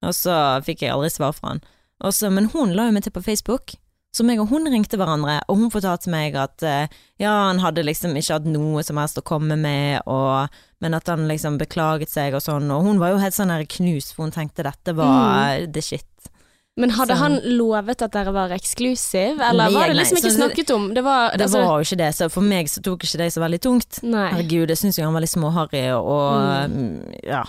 [0.06, 0.34] Og så
[0.66, 1.62] fikk jeg aldri svar fra han.
[2.02, 3.74] Også, Men hun la jo meg til på Facebook
[4.12, 6.86] Så meg og hun ringte hverandre Og hun fortalte meg at eh,
[7.22, 10.52] Ja, han hadde liksom ikke hatt noe som helst å komme med og,
[10.84, 13.64] Men at han liksom beklaget seg og sånn Og hun var jo helt sånn her
[13.64, 16.04] knus For hun tenkte dette var the shit
[16.76, 20.16] Men hadde Så- han lovet at dere var eksklusiv, eller Nei, var det nei, liksom
[20.20, 20.86] ikke så det- snakket om?
[20.94, 23.32] Det var, Det altså, var jo ikke det Så for meg så tok ikke det
[23.32, 24.28] så veldig tungt Nei.
[24.36, 27.42] Herregud, jeg synes jo han var litt småharry og mm, ja.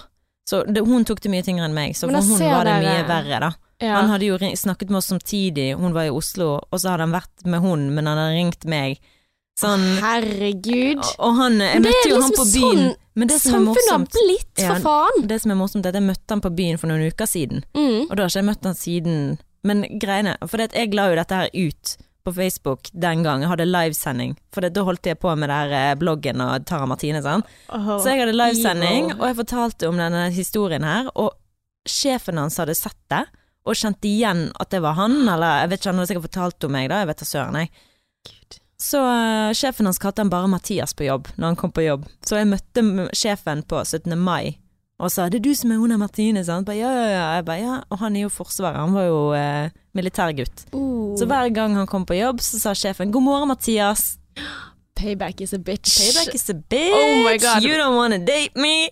[0.49, 3.03] Så det, hun tok det mye tyngre enn meg, så for hun var det mye
[3.07, 3.51] verre, da.
[3.83, 3.95] Ja.
[3.99, 7.15] Han hadde jo snakket med oss samtidig, hun var i Oslo, og så hadde han
[7.15, 8.99] vært med hun, men han hadde ringt meg.
[9.59, 10.97] Sånn, Herregud.
[10.97, 12.77] og- og han Jeg møtte jo han liksom på byen.
[12.89, 15.27] sånn men det som Samfunnet har blitt, for faen.
[15.27, 17.63] Det som er morsomt, er at jeg møtte han på byen for noen uker siden,
[17.75, 18.09] Mm.
[18.09, 19.39] og da har ikke jeg møtt han siden.
[19.63, 23.67] Men greiene For jeg la jo dette her ut på Facebook den gang, jeg hadde
[23.67, 27.49] livesending, for det, da holdt jeg på med der eh, bloggen og Tara Martine, sant.
[27.67, 31.33] Så jeg hadde livesending, og jeg fortalte om denne historien her, og
[31.89, 33.25] sjefen hans hadde sett det,
[33.63, 36.67] og kjente igjen at det var han, eller jeg vet ikke, han hadde sikkert fortalt
[36.67, 37.73] om meg da, jeg vet da søren, jeg.
[38.83, 42.07] Så uh, sjefen hans kalte han bare Mathias på jobb, når han kom på jobb.
[42.25, 42.83] Så jeg møtte
[43.15, 44.11] sjefen på 17.
[44.19, 44.57] mai,
[45.03, 46.65] og sa 'det er du som er er Martine', sant?
[46.65, 47.41] Ba, ja, ja, ja.
[47.41, 47.81] Ba, ja.
[47.89, 50.65] Og han er jo forsvarer, han var jo eh, militærgutt.
[50.73, 51.17] Uh.
[51.17, 54.17] Så hver gang han kom på jobb, så sa sjefen 'god morgen, Mathias'.
[54.95, 55.99] Payback is a bitch.
[55.99, 56.93] Payback is a bitch.
[56.93, 57.63] Oh my God.
[57.63, 58.89] You don't wanna date me.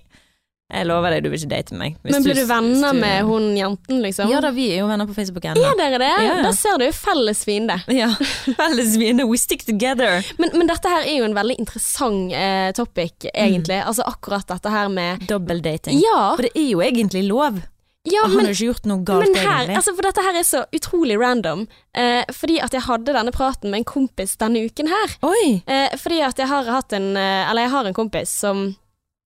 [0.71, 1.97] Jeg lover deg, du vil ikke date meg.
[2.07, 4.29] Men blir du venner du- med hun jenten, liksom?
[4.31, 5.59] Ja da, vi er jo venner på Facebook ennå.
[5.67, 6.11] Er dere det?
[6.11, 6.41] Ja, ja.
[6.45, 7.75] Da ser du felles fiende.
[8.01, 8.07] Ja,
[8.55, 10.23] felles fiende, we stick together.
[10.39, 13.81] Men, men dette her er jo en veldig interessant eh, topic, egentlig.
[13.83, 15.99] Altså akkurat dette her med Dobbeltdating.
[16.01, 17.59] Ja, For det er jo egentlig lov.
[18.07, 19.75] ja men, Han har jo ikke gjort noe galt, Men her, egentlig.
[19.77, 21.67] altså for dette her er så utrolig random.
[21.93, 25.17] Eh, fordi at jeg hadde denne praten med en kompis denne uken her.
[25.27, 25.61] Oi!
[25.67, 28.69] Eh, fordi at jeg har hatt en eh, Eller jeg har en kompis som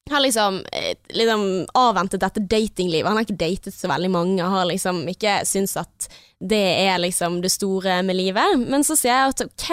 [0.10, 3.08] har liksom, eh, liksom avventet dette datinglivet.
[3.08, 6.08] Han har ikke datet så veldig mange, har liksom ikke syntes at
[6.40, 8.60] det er liksom det store med livet.
[8.60, 9.70] Men så sier jeg at ok,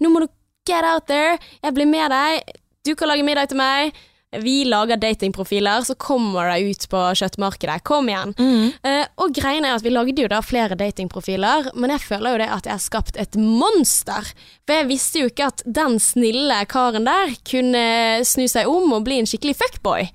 [0.00, 0.28] nå må du
[0.68, 3.96] get out there, jeg blir med deg, du kan lage middag til meg.
[4.42, 7.78] Vi lager datingprofiler, så kommer det ut på kjøttmarkedet.
[7.86, 8.34] Kom igjen.
[8.38, 8.72] Mm.
[8.86, 12.42] Uh, og greien er at vi lagde jo da flere datingprofiler, men jeg føler jo
[12.42, 14.32] det at jeg har skapt et monster.
[14.64, 17.86] For jeg visste jo ikke at den snille karen der kunne
[18.26, 20.10] snu seg om og bli en skikkelig fuckboy.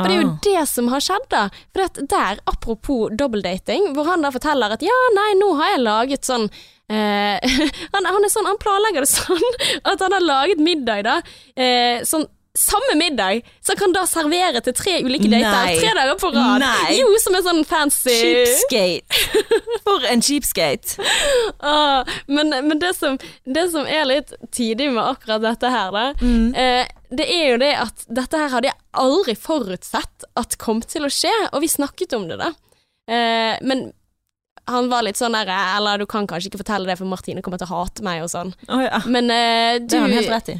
[0.00, 0.36] For det er jo Ah.
[0.46, 1.40] det som har skjedd, da.
[1.74, 5.82] For det der, apropos dobbeltdating, hvor han da forteller at ja, nei, nå har jeg
[5.82, 6.46] laget sånn
[6.88, 7.36] eh,
[7.94, 9.58] han, han er sånn, han planlegger det sånn
[9.90, 11.18] at han har laget middag, da.
[11.58, 12.24] Eh, sånn
[12.58, 16.62] samme middag, så han kan da servere til tre ulike dater tre dager på rad.
[16.64, 16.96] Nei.
[16.98, 19.20] Jo, som er sånn fancy Cheapskate.
[19.86, 20.96] For en cheapskate.
[21.62, 26.08] Ah, men men det, som, det som er litt tidig med akkurat dette her, da,
[26.64, 31.06] eh, det er jo det at dette her hadde jeg aldri forutsett at kom til
[31.06, 32.50] å skje, og vi snakket om det, da.
[33.10, 33.90] Eh, men
[34.72, 37.60] han var litt sånn der Eller du kan kanskje ikke fortelle det, for Martine kommer
[37.60, 38.52] til å hate meg og sånn.
[38.68, 39.02] Oh, ja.
[39.06, 40.58] Men uh, du Det har han helt rett i.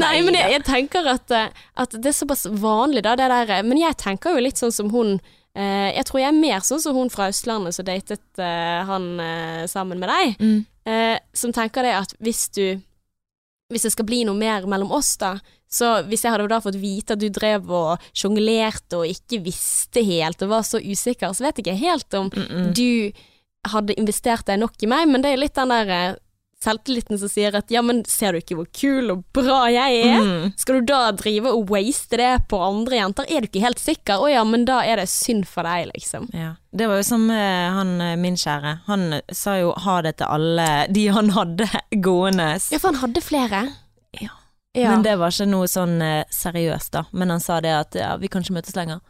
[0.00, 3.56] Nei, men jeg, jeg tenker at, eh, at det er såpass vanlig, da, det der.
[3.66, 6.82] Men jeg tenker jo litt sånn som hun uh, Jeg tror jeg er mer sånn
[6.82, 10.40] som hun fra Østlandet som datet uh, han eh, sammen med deg.
[10.40, 10.58] Mm.
[10.86, 12.78] Eh, som tenker det at hvis du
[13.66, 15.32] Hvis det skal bli noe mer mellom oss, da.
[15.68, 20.04] Så hvis jeg hadde da fått vite at du drev og sjonglerte og ikke visste
[20.06, 22.68] helt og var så usikker, så vet jeg ikke helt om Mm-mm.
[22.76, 23.10] du
[23.72, 26.14] hadde investert deg nok i meg, men det er litt den der eh,
[26.62, 30.22] selvtilliten som sier at ja, men ser du ikke hvor kul og bra jeg er?
[30.24, 30.52] Mm.
[30.56, 33.26] Skal du da drive og waste det på andre jenter?
[33.28, 34.22] Er du ikke helt sikker?
[34.22, 36.30] Å ja, men da er det synd for deg, liksom.
[36.32, 36.54] Ja.
[36.70, 38.72] Det var jo som eh, han eh, min kjære.
[38.86, 41.68] Han sa jo ha det til alle de han hadde
[42.06, 42.52] gående.
[42.70, 43.66] Ja, for han hadde flere.
[44.22, 44.32] Ja.
[44.76, 44.90] Ja.
[44.92, 47.04] Men det var ikke noe sånn eh, seriøst, da.
[47.12, 49.00] Men han sa det at ja, vi kan ikke møtes lenger.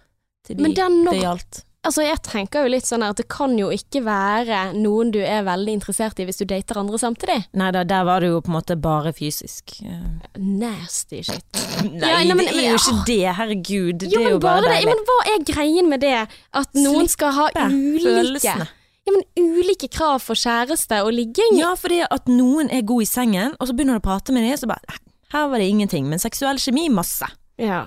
[0.46, 1.62] Til de Men den når- det gjaldt.
[1.86, 5.20] Altså, jeg tenker jo litt sånn her at det kan jo ikke være noen du
[5.22, 7.36] er veldig interessert i hvis du dater andre samtidig.
[7.54, 9.76] Nei da, der var det jo på en måte bare fysisk.
[9.86, 11.44] Eh, Nasty shit.
[11.86, 13.98] Nei, Ja, nei, men- det er jo ikke det, herregud.
[14.02, 14.74] Det Jo, er men jo bare, bare det.
[14.74, 14.96] deilig.
[14.96, 16.28] Men hva er greien med det?
[16.62, 18.66] At noen skal ha ulike følelsene.
[19.06, 21.54] Ja, men ulike krav for kjæreste og ligging.
[21.60, 24.42] Ja, fordi at noen er god i sengen, og så begynner du å prate med
[24.42, 24.82] dem, så bare
[25.32, 27.26] Her var det ingenting, men seksuell kjemi masse.
[27.58, 27.86] Ja.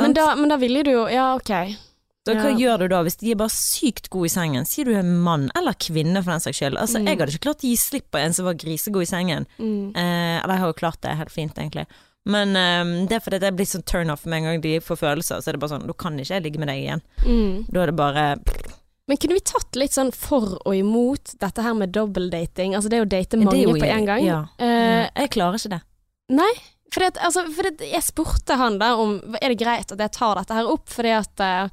[0.00, 1.76] Men da, men da ville du jo Ja, ok.
[2.26, 2.56] Så hva Ja.
[2.56, 4.64] gjør du da hvis de er bare sykt gode i sengen?
[4.68, 6.76] Sier du er mann, eller kvinne for den saks skyld.
[6.78, 7.06] Altså, Mm.
[7.06, 9.46] jeg hadde ikke klart å gi slipp på en som var grisegod i sengen.
[9.58, 9.96] Mm.
[9.96, 11.86] Eh, eller jeg har jo klart det helt fint, egentlig.
[12.26, 14.96] Men um, det er fordi det blir sånn turn off med en gang de får
[14.98, 15.40] følelser.
[15.40, 17.02] Så er det bare sånn, da kan ikke jeg ligge med deg igjen.
[17.24, 17.66] Mm.
[17.72, 18.36] Da er det bare
[19.08, 22.74] Men kunne vi tatt litt sånn for og imot dette her med dobbeldating?
[22.76, 24.22] Altså det å date er mange jo- på en gang.
[24.24, 24.44] Ja.
[24.58, 25.82] Eh, Jeg klarer ikke det.
[26.28, 26.52] Nei,
[26.92, 30.34] for, at, altså, fordi jeg spurte han da om Er det greit at jeg tar
[30.40, 31.68] dette her opp, fordi at eh,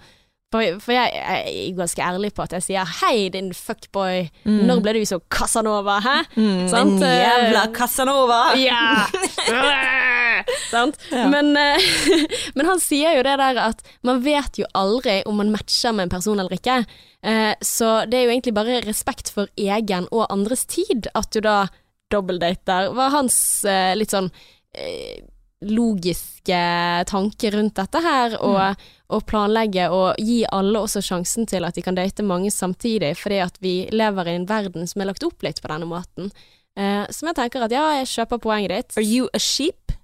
[0.48, 4.62] for, jeg, jeg er ganske ærlig på at jeg sier 'hei, din fuckboy, Mm.
[4.70, 6.24] når ble du så Casanova', hæ?
[6.40, 8.56] Mm, Sant, en eh, jævla Casanova!
[8.56, 9.04] Ja!
[10.72, 10.96] Sant?
[11.12, 11.28] Ja.
[11.28, 11.84] Men, eh,
[12.56, 16.08] men han sier jo det der at man vet jo aldri om man matcher med
[16.08, 16.86] en person eller ikke.
[17.66, 21.66] Så det er jo egentlig bare respekt for egen og andres tid at du da
[22.14, 22.94] dobbeltdater.
[22.96, 23.66] Var hans
[24.00, 24.30] litt sånn
[25.66, 26.58] logiske
[27.10, 31.84] tanke rundt dette her, og, og planlegge og gi alle også sjansen til at de
[31.86, 35.42] kan date mange samtidig, fordi at vi lever i en verden som er lagt opp
[35.46, 36.30] litt på denne måten.
[36.78, 38.98] Uh, som jeg tenker at ja, jeg kjøper poenget ditt.
[39.02, 39.96] Are you a sheep?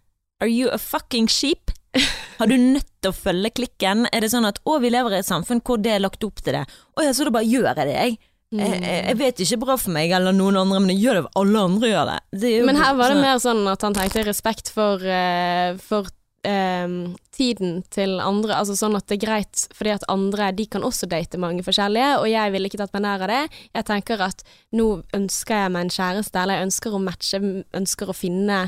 [0.42, 1.70] Are you a fucking sheep?
[2.40, 4.08] Har du nødt til å følge klikken?
[4.10, 6.42] Er det sånn at å, vi lever i et samfunn hvor det er lagt opp
[6.42, 6.64] til det?
[6.66, 8.18] Å ja, så da bare gjør jeg det, jeg.
[8.54, 11.30] Jeg, jeg, jeg vet ikke bra for meg eller noen andre, men jeg gjør det
[11.42, 12.20] alle andre gjør det.
[12.44, 16.10] det Men her var det sånn- mer sånn at han tenkte respekt for, eh, for
[16.46, 18.56] um, tiden til andre.
[18.60, 22.20] Altså sånn at det er greit, fordi at andre de kan også date mange forskjellige,
[22.20, 23.42] og jeg ville ikke tatt meg nær av det.
[23.74, 24.44] Jeg tenker at
[24.76, 27.42] nå ønsker jeg meg en kjæreste, eller jeg ønsker å matche,
[27.74, 28.64] ønsker å finne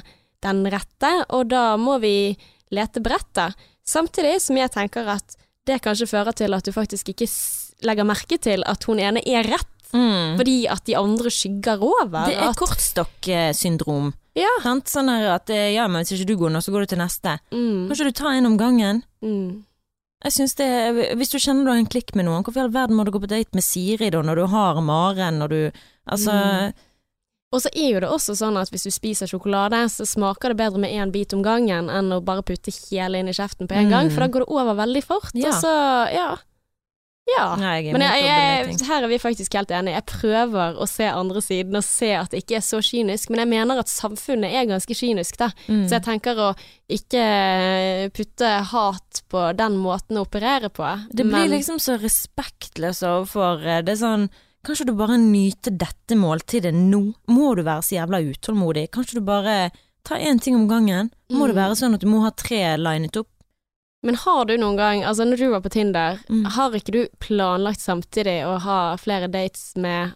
[0.46, 2.38] den rette, og da må vi
[2.74, 3.52] lete bredt, da.
[3.86, 7.28] Samtidig som jeg tenker at det kanskje fører til at du faktisk ikke
[7.86, 10.36] legger merke til at hun ene er rett, Mm.
[10.38, 12.26] fordi at de andre skygger over.
[12.28, 14.14] Det er at, kortstokksyndrom.
[14.36, 14.52] Ja.
[14.64, 14.90] Sant?
[14.92, 17.00] Sånn her at eh, ja, men hvis ikke du går nå, så går du til
[17.00, 17.38] neste.
[17.56, 19.04] Mm, Kan ikke du ta en om gangen?
[19.24, 19.64] mm.
[20.26, 20.66] Jeg synes det,
[21.20, 23.12] Hvis du kjenner du har en klikk med noen, hvorfor i all verden må du
[23.14, 25.60] gå på date med Siri da, når du har Maren, når du
[26.10, 26.74] Altså Mm.
[27.54, 30.58] Og så er jo det også sånn at hvis du spiser sjokolade, så smaker det
[30.58, 33.76] bedre med én bit om gangen enn å bare putte hele inn i kjeften på
[33.78, 33.92] en Mm.
[33.94, 35.32] gang, for da går det over veldig fort.
[35.36, 35.48] Ja.
[35.50, 35.72] Og så,
[36.12, 36.36] ja.
[37.26, 37.56] Ja.
[37.58, 39.96] Nei, jeg Men jeg, jeg, her er vi faktisk helt enige.
[39.98, 43.42] Jeg prøver å se andre siden og se at det ikke er så kynisk, men
[43.42, 45.48] jeg mener at samfunnet er ganske kynisk, da.
[45.66, 45.88] Mm.
[45.90, 46.52] Så jeg tenker å
[46.88, 47.24] ikke
[48.16, 50.86] putte hat på den måten å operere på.
[51.10, 54.30] Det blir men- liksom så respektløst overfor eh, Det er sånn
[54.66, 57.14] Kanskje du bare nyter dette måltidet nå?
[57.30, 58.88] Må du være så jævla utålmodig?
[58.90, 59.70] Kanskje du bare
[60.04, 61.12] ta én ting om gangen?
[61.30, 61.62] Må det Mm.
[61.62, 63.28] være sånn at du må ha tre linet opp?
[64.06, 66.44] Men har du noen gang, altså når du var på Tinder, Mm.
[66.56, 70.14] har ikke du planlagt samtidig å ha flere dates med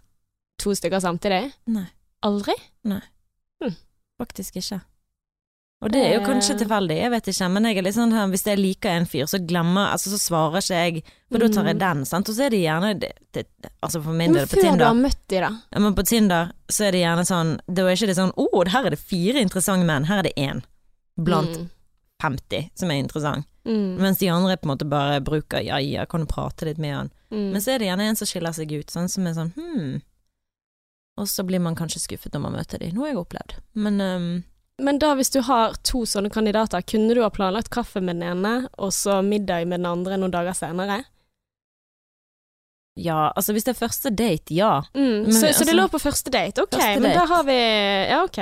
[0.62, 1.52] to stykker samtidig?
[1.68, 1.88] Nei,
[2.24, 2.54] Aldri?
[2.84, 3.02] Nei.
[4.20, 4.82] faktisk ikke.
[5.82, 6.58] Og det er jo kanskje Eh.
[6.60, 9.40] tilfeldig, jeg vet ikke, men jeg er litt sånn hvis jeg liker en fyr, så
[9.48, 11.80] glemmer Altså, så svarer ikke jeg, for da tar jeg Mm.
[11.80, 12.28] den, sant.
[12.28, 13.46] Og så er det gjerne det, det,
[13.82, 15.50] Altså for min del på Tinder Men før du har møtt de, da.
[15.72, 18.68] Ja, men på Tinder så er det gjerne sånn Da er ikke det sånn Å,
[18.68, 20.64] her er det fire interessante menn, her er det én
[21.18, 21.70] blant Mm.
[22.22, 23.48] 50 som er interessant.
[23.66, 23.96] Mm.
[24.02, 26.96] Mens de andre på en måte bare bruker ja, ja, kan du prate litt med
[26.96, 27.12] han.
[27.32, 27.50] Mm.
[27.54, 30.00] Men så er det gjerne en som skiller seg ut, sånn som er sånn hm.
[31.20, 32.94] Og så blir man kanskje skuffet når man møter de.
[32.96, 33.58] Noe jeg har opplevd.
[33.76, 34.28] Men um,
[34.80, 38.30] Men da hvis du har to sånne kandidater, kunne du ha planlagt kaffe med den
[38.32, 41.04] ene, og så middag med den andre noen dager senere?
[43.00, 44.82] ja, altså hvis det er første date, ja.
[44.94, 45.28] Mm.
[45.28, 46.64] Men så, så altså- det lå på første date?
[46.66, 47.60] Ok, Første men da har vi
[48.10, 48.40] Ja, ok.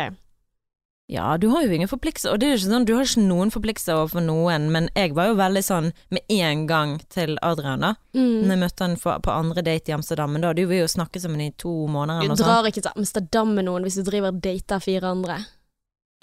[1.08, 3.22] Ja, du har jo ingen forpliktelser, og det er jo ikke sånn, du har ikke
[3.24, 7.86] noen forpliktelser overfor noen, men jeg var jo veldig sånn med en gang til Adrian,
[7.86, 7.93] da.
[8.12, 8.43] Mm.
[8.43, 11.24] Når jeg møtte han på andre date i Amsterdam, men da hadde vi jo snakket
[11.24, 12.67] sammen i to måneder Du drar sånn.
[12.74, 15.39] ikke til Amsterdam med noen hvis du driver og dater fire andre.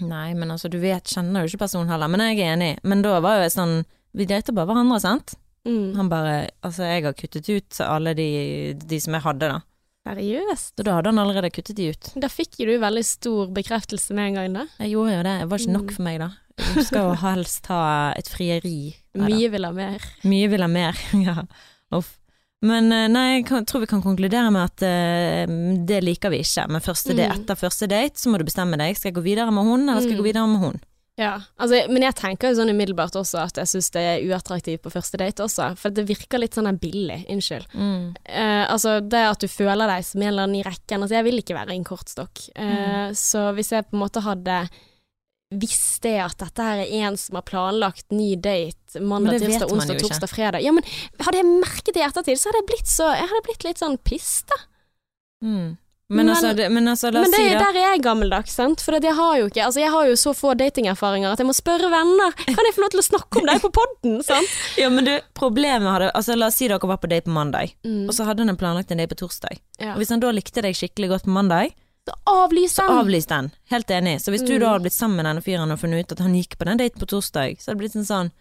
[0.05, 2.71] Nei, men altså, du vet, kjenner jo ikke personen heller, men jeg er enig.
[2.85, 3.77] Men da var jo jeg sånn,
[4.13, 5.37] vi dater bare hverandre, sant?
[5.65, 5.95] Mm.
[5.97, 8.29] Han bare, altså jeg har kuttet ut alle de,
[8.77, 9.63] de som jeg hadde da.
[10.05, 10.73] Seriøst?
[10.79, 12.11] Og da hadde han allerede kuttet de ut.
[12.21, 14.65] Da fikk jo du veldig stor bekreftelse med en gang, da.
[14.83, 15.95] Jeg gjorde jo det, det var ikke nok Mm.
[15.95, 16.29] for meg da.
[16.75, 18.95] Du skal jo helst ha et frieri.
[19.17, 19.99] Mye vil ha mer.
[20.23, 20.93] Mye vil ha mer,
[21.27, 21.41] ja.
[21.91, 22.13] Uff.
[22.65, 26.39] Men eh, nei, jeg kan, tror vi kan konkludere med at uh, det liker vi
[26.45, 26.67] ikke.
[26.71, 27.41] Men første det, Mm.
[27.41, 28.95] etter første date så må du bestemme deg.
[28.97, 30.23] Skal jeg gå videre med hun, eller skal jeg Mm.
[30.23, 30.79] gå videre med hun?
[31.15, 34.81] Ja, altså, men jeg tenker jo sånn umiddelbart også at jeg syns det er uattraktivt
[34.83, 37.21] på første date også, for det virker litt sånn billig.
[37.31, 37.69] Unnskyld.
[37.71, 38.09] Mm.
[38.27, 41.05] Uh, altså det at du føler deg som en eller annen i rekken.
[41.05, 42.49] Altså jeg vil ikke være en kortstokk.
[42.59, 44.57] Eh, Så hvis jeg på en måte hadde
[45.55, 49.99] visst det at dette her er en som har planlagt ny date mandag, tirsdag, onsdag,
[50.01, 50.83] torsdag, fredag Ja, men
[51.21, 53.79] hadde jeg merket det i ettertid, så hadde jeg blitt så Jeg hadde blitt litt
[53.83, 54.57] sånn piss, da.
[55.45, 55.77] Mm.
[56.07, 57.57] Men, Men- altså, det, men altså, Men det, si det.
[57.57, 58.79] der er jeg gammeldags, sant.
[58.85, 61.53] For jeg har jo ikke Altså jeg har jo så få datingerfaringer at jeg må
[61.57, 62.31] spørre venner.
[62.45, 64.47] Kan jeg få lov til å snakke om deg på podden, sant?
[64.77, 67.73] Ja, men du, problemet hadde Altså, la oss si dere var på date på mandag,
[67.83, 68.05] Mm.
[68.07, 69.57] og så hadde han planlagt en date på torsdag.
[69.81, 69.93] Ja.
[69.95, 71.73] Og hvis han da likte deg skikkelig godt på mandag,
[72.05, 72.97] Så avlys så den.
[73.01, 73.51] avlys den.
[73.73, 74.19] Helt enig.
[74.21, 74.59] Så hvis du Mm.
[74.61, 76.77] da hadde blitt sammen med denne fyren og funnet ut at han gikk på den
[76.77, 78.31] daten på torsdag, så hadde det blitt en sånn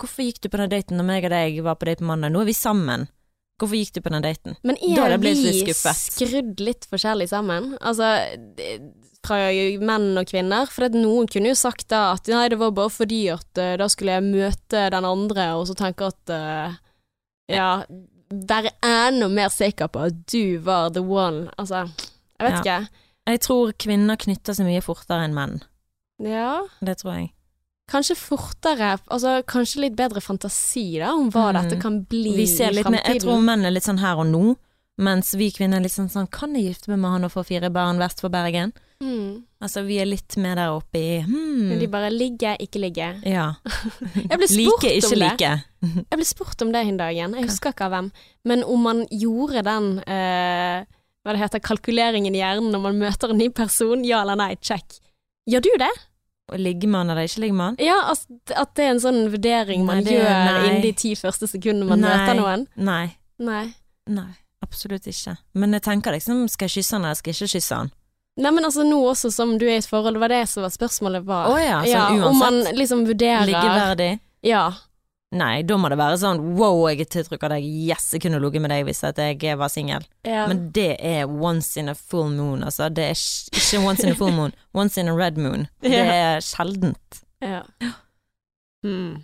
[0.00, 2.32] Hvorfor gikk du på den daten når meg og deg var på date på mandag?
[2.32, 3.08] Nå er vi sammen.
[3.60, 4.56] Hvorfor gikk du på den daten?
[4.64, 7.74] Men er blitt vi skrudd litt forskjellig sammen?
[7.80, 8.08] Altså,
[9.26, 9.40] fra
[9.84, 10.70] menn og kvinner?
[10.72, 13.88] For noen kunne jo sagt da at nei, det var bare fordi at uh, da
[13.92, 16.78] skulle jeg møte den andre, og så tenke at uh,
[17.50, 17.82] Ja,
[18.30, 21.50] være enda mer sikker på at du var the one.
[21.58, 21.88] Altså,
[22.38, 23.04] jeg vet ikke.
[23.30, 25.60] Jeg tror kvinner knytter seg mye fortere enn menn.
[26.24, 27.32] Ja, Det tror jeg.
[27.90, 31.56] Kanskje fortere Altså kanskje litt bedre fantasi da, om hva Mm.
[31.58, 34.26] dette kan bli Vi ser i mer, jeg tror menn er litt sånn her og
[34.30, 34.56] nå,
[34.98, 37.44] mens vi kvinner er litt sånn sånn Kan jeg gifte meg med han og få
[37.46, 38.72] fire barn vest for Bergen?
[39.00, 39.44] Mm.
[39.64, 43.20] Altså, vi er litt mer der oppe i hmm, Men de bare ligger, ikke ligger.
[43.24, 43.54] Ja.
[44.14, 45.18] Jeg ble spurt like, om det.
[45.24, 45.52] like.
[45.80, 48.10] Jeg ble spurt om det en dagen, jeg husker ikke av hvem,
[48.44, 50.84] men om man gjorde den uh,
[51.24, 54.54] hva det heter, kalkuleringen i hjernen når man møter en ny person, ja eller nei,
[54.60, 55.00] check.
[55.48, 55.90] Gjør du det?
[56.58, 57.76] Ligger man eller ikke ligger man?
[57.78, 60.58] Ja, altså, at det er en sånn vurdering man Nei, gjør nei.
[60.66, 62.10] innen de ti første sekundene man Nei.
[62.16, 62.66] møter noen?
[62.76, 63.04] Nei.
[63.38, 63.64] Nei.
[64.10, 64.30] Nei.
[64.64, 65.36] Absolutt ikke.
[65.56, 67.92] Men jeg tenker liksom, skal jeg kysse han eller skal jeg ikke kysse han?
[68.40, 70.64] Nei, men altså nå også som du er i et forhold, det var det som
[70.64, 71.50] var spørsmålet var.
[71.50, 74.12] Å ja, sånn Om man liksom vurderer Liggeverdig?
[74.46, 74.68] Ja.
[75.30, 78.40] Nei, da må det være sånn wow, jeg er tiltrukket av deg, yes, jeg kunne
[78.42, 80.06] ligget med deg hvis jeg var singel.
[80.26, 80.48] ja.
[80.50, 82.88] Men det er once in a full moon, altså.
[82.90, 85.68] Det er ikke once in a full moon, once in a red moon.
[85.80, 87.22] Det er sjeldent.
[87.40, 87.62] Ja.
[88.82, 89.22] Hmm.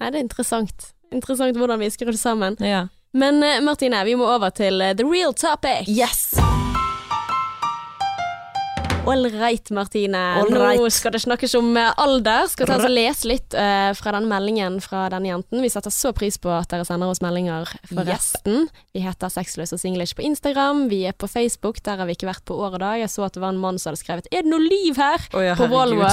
[0.00, 0.90] Nei, det er interessant.
[1.12, 2.58] Interessant hvordan vi skrur det sammen.
[2.58, 2.88] Ja.
[3.14, 5.86] Men eh, Martine, vi må over til eh, the real topic.
[5.86, 6.32] Yes!
[9.04, 10.18] All right, Martine.
[10.38, 12.46] All Nå skal det snakkes om eh, alder.
[12.46, 15.58] Skal ta oss og lese litt uh, fra den meldingen fra denne jenten.
[15.64, 18.68] Vi setter så pris på at dere sender oss meldinger forresten.
[18.94, 20.84] Vi heter Sexløs og singlish på Instagram.
[20.92, 23.00] Vi er på Facebook, der har vi ikke vært på år og dag.
[23.02, 25.26] Jeg så at det var en mann som hadde skrevet 'Er det noe liv her?'
[25.58, 26.06] på Volvo.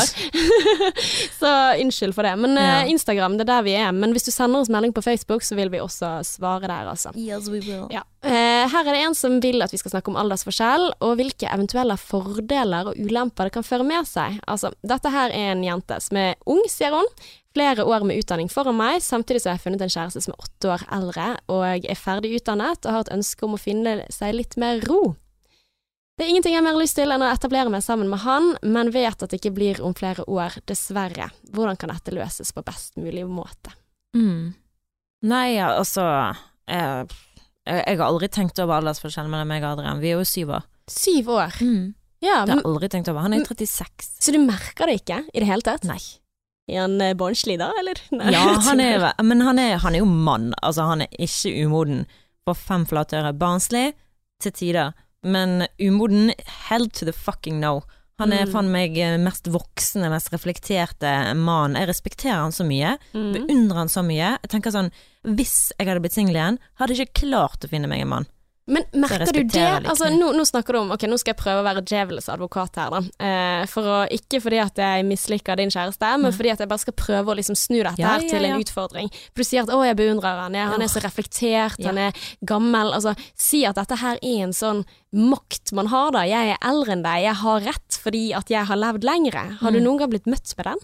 [1.41, 2.33] så unnskyld for det.
[2.41, 3.91] Men uh, Instagram, det er der vi er.
[3.93, 7.13] Men hvis du sender oss melding på Facebook, så vil vi også svare der, altså.
[7.13, 7.85] Yes, we will.
[7.93, 8.01] Ja.
[8.25, 11.47] Uh, her er det en som vil at vi skal snakke om aldersforskjell, og hvilke
[11.53, 14.39] eventuelle fordeler og ulemper det kan føre med seg.
[14.47, 17.07] Altså, dette her er en jente som er ung, sier hun.
[17.57, 20.43] Flere år med utdanning foran meg, samtidig så har jeg funnet en kjæreste som er
[20.45, 24.37] åtte år eldre, og er ferdig utdannet og har et ønske om å finne seg
[24.37, 25.15] litt mer ro.
[26.19, 28.51] Det er ingenting jeg har mer lyst til enn å etablere meg sammen med han,
[28.61, 31.29] men vet at det ikke blir om flere år, dessverre.
[31.55, 33.71] Hvordan kan dette løses på best mulig måte?
[34.17, 34.51] Mm.
[35.31, 36.03] Nei, altså
[36.67, 37.07] jeg,
[37.65, 40.03] jeg har aldri tenkt over aldersforskjellen mellom meg og Adrian.
[40.03, 40.67] Vi er jo syv år.
[40.91, 41.55] Syv år.
[41.63, 41.95] Mm.
[42.21, 43.21] Ja, Det har jeg aldri tenkt over.
[43.23, 44.09] Han er jo 36.
[44.19, 45.85] så du merker det ikke i det hele tatt?
[45.87, 45.99] Nei.
[46.69, 47.97] Er han eh, barnslig da, eller?
[48.11, 50.51] Nei, Ja, han er, men han er, han er jo mann.
[50.61, 52.03] Altså, han er ikke umoden.
[52.47, 53.31] For fem flate øre.
[53.37, 53.93] Barnslig
[54.43, 54.93] til tider,
[55.23, 56.31] men umoden
[56.69, 57.81] held to the fucking no.
[58.19, 58.51] Han er Mm.
[58.51, 61.75] faen meg eh, mest voksne, mest reflekterte mann.
[61.79, 62.97] Jeg respekterer han så mye.
[63.15, 63.31] Mm.
[63.35, 64.33] Beundrer han så mye.
[64.43, 64.91] Jeg tenker sånn,
[65.23, 68.27] Hvis jeg hadde blitt singel igjen, hadde jeg ikke klart å finne meg en mann.
[68.69, 69.63] Men merker du det?
[69.89, 72.75] Altså, nå, nå snakker du om Ok, nå skal jeg prøve å være djevelens advokat
[72.77, 72.99] her, da.
[73.25, 76.83] Eh, for å, ikke fordi at jeg misliker din kjæreste, men fordi at jeg bare
[76.83, 79.09] skal prøve å liksom snu dette Ja, her ja, til en utfordring.
[79.33, 81.87] For du sier at 'å, jeg beundrer han, ja, han er så reflektert, Ja.
[81.89, 82.11] han er
[82.45, 82.93] gammel'.
[82.93, 86.21] Altså, si at dette her er en sånn makt man har, da.
[86.29, 89.57] Jeg er eldre enn deg, jeg har rett fordi at jeg har levd lengre.
[89.59, 89.83] Har du Mm.
[89.83, 90.79] noen gang blitt møtt med den?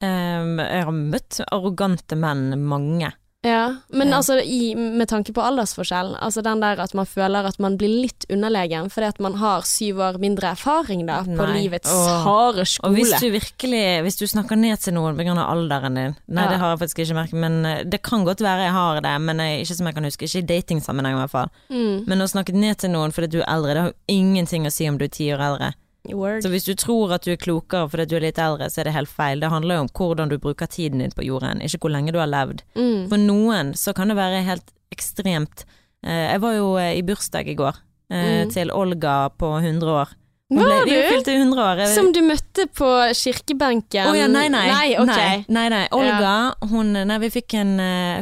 [0.00, 3.12] Um, jeg har møtt arrogante menn, mange.
[3.48, 3.62] Ja,
[3.94, 7.78] men altså i, med tanke på aldersforskjell, altså den der at man føler at man
[7.80, 11.62] blir litt underlegen fordi at man har syv år mindre erfaring da, på Nei.
[11.62, 12.10] livets Åh.
[12.26, 15.34] harde Og hvis du virkelig Hvis du snakker ned til noen pga.
[15.46, 16.50] alderen din Nei, Ja.
[16.52, 19.14] det har jeg faktisk ikke merket, men eh, det kan godt være jeg har det,
[19.20, 20.24] men jeg, ikke som jeg kan huske.
[20.28, 21.50] Ikke i datingsammenheng i hvert fall.
[21.70, 22.04] mm.
[22.06, 24.72] Men å snakke ned til noen fordi du er eldre, det har jo ingenting å
[24.74, 25.72] si om du er ti år eldre.
[26.16, 26.42] Word.
[26.42, 28.84] Så hvis du tror at du er klokere fordi du er litt eldre, så er
[28.88, 29.40] det helt feil.
[29.40, 32.18] Det handler jo om hvordan du bruker tiden din på jorden, ikke hvor lenge du
[32.18, 32.62] har levd.
[32.76, 33.08] Mm.
[33.10, 35.64] For noen så kan det være helt ekstremt.
[36.06, 37.76] Eh, Jeg var jo eh, i bursdag i går
[38.10, 38.50] eh, Mm.
[38.54, 40.08] til Olga på 100 år.
[40.50, 40.94] Hun Var ble,
[41.24, 41.30] du?
[41.30, 41.86] 100 år.
[41.92, 44.06] Som du møtte på kirkebenken?
[44.08, 44.66] Å ja, nei, nei.
[44.70, 45.42] Nei, okay.
[45.48, 45.82] nei, nei.
[45.92, 47.74] Olga, hun Nei, vi fikk en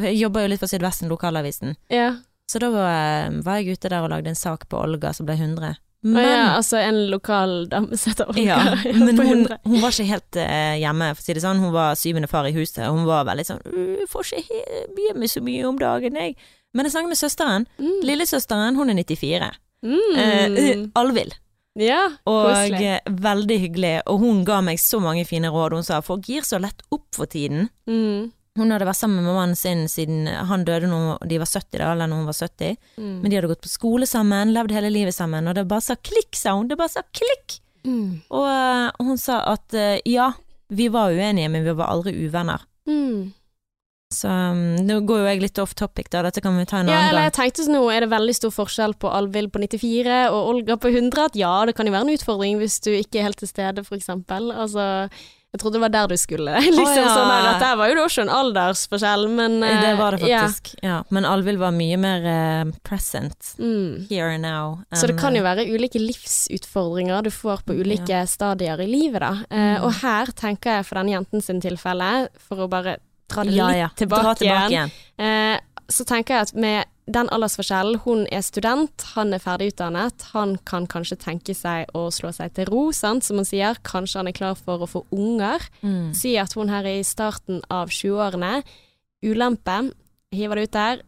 [0.03, 1.77] Jeg jobber jo litt for Sydvesten, lokalavisen.
[1.89, 2.17] Ja.
[2.51, 5.35] Så da var, var jeg ute der og lagde en sak på Olga som ble
[5.35, 5.77] 100.
[6.03, 8.41] Men, ja, altså en lokal dame som heter Olga.
[8.43, 8.57] ja,
[8.93, 11.59] men hun, hun var ikke helt uh, hjemme, for å si det sånn.
[11.63, 14.43] Hun var syvende far i huset, og hun var veldig sånn uh, 'Får ikke
[14.93, 16.35] he- med så mye om dagen, jeg'.
[16.73, 17.65] Men jeg snakket med søsteren.
[17.81, 17.97] Mm.
[18.05, 19.51] Lillesøsteren, hun er 94.
[19.83, 20.15] Mm.
[20.21, 21.33] Uh, Alvild.
[21.77, 22.81] ja, Og koselig.
[22.81, 23.93] eh, veldig hyggelig.
[24.05, 25.73] Og hun ga meg så mange fine råd.
[25.73, 27.69] Hun sa folk gir så lett opp for tiden.
[27.89, 28.31] Mm.
[28.57, 31.91] Hun hadde vært sammen med mannen sin siden han døde når de var 70, da,
[31.93, 32.75] eller når hun var 70.
[32.97, 33.13] Mm.
[33.21, 35.95] Men de hadde gått på skole sammen, levd hele livet sammen, og det bare sa
[35.95, 36.67] klikk, sa hun.
[36.71, 37.59] Det bare sa klikk!
[37.87, 38.21] Mm.
[38.33, 40.31] Og uh, hun sa at uh, ja,
[40.73, 42.65] vi var uenige, men vi var aldri uvenner.
[42.89, 43.29] Mm.
[44.13, 46.21] Så um, nå går jo jeg litt off topic, da.
[46.23, 47.29] Dette kan vi ta en Ja, annen eller gang.
[47.29, 50.77] jeg tenkte sånn, nå er det veldig stor forskjell på Alvhild på 94 og Olga
[50.79, 51.25] på 100.
[51.29, 53.83] At ja, det kan jo være en utfordring hvis du ikke er helt til stede,
[53.87, 54.47] for eksempel.
[54.55, 54.87] Altså,
[55.55, 56.53] jeg trodde det var der du skulle.
[56.79, 57.13] liksom ja.
[57.15, 60.73] sånn at Der var jo også en aldersforskjell, men uh, Det var det faktisk.
[60.83, 60.99] Ja.
[61.13, 63.53] Men Alvhild var mye mer uh, present.
[63.57, 64.07] Mm.
[64.09, 64.81] Here and now.
[64.91, 69.23] Så det kan jo eh, være ulike livsutfordringer du får på ulike stadier i livet,
[69.23, 69.33] da.
[69.47, 69.83] Uh, Mm.
[69.83, 72.97] Og her tenker jeg for denne jenten sin tilfelle, for å bare
[73.29, 73.89] dra det litt ja.
[73.99, 79.03] tilbake, Dra tilbake igjen, eh, så tenker jeg at med den aldersforskjellen, hun er student,
[79.15, 83.39] han er ferdigutdannet, han kan kanskje tenke seg å slå seg til ro, sant, som
[83.39, 85.63] hun sier, kanskje han er klar for å få unger.
[85.81, 86.11] Mm.
[86.17, 88.59] Si at hun her er i starten av 20-årene.
[89.25, 89.77] Ulempe,
[90.35, 91.01] hiver det ut der,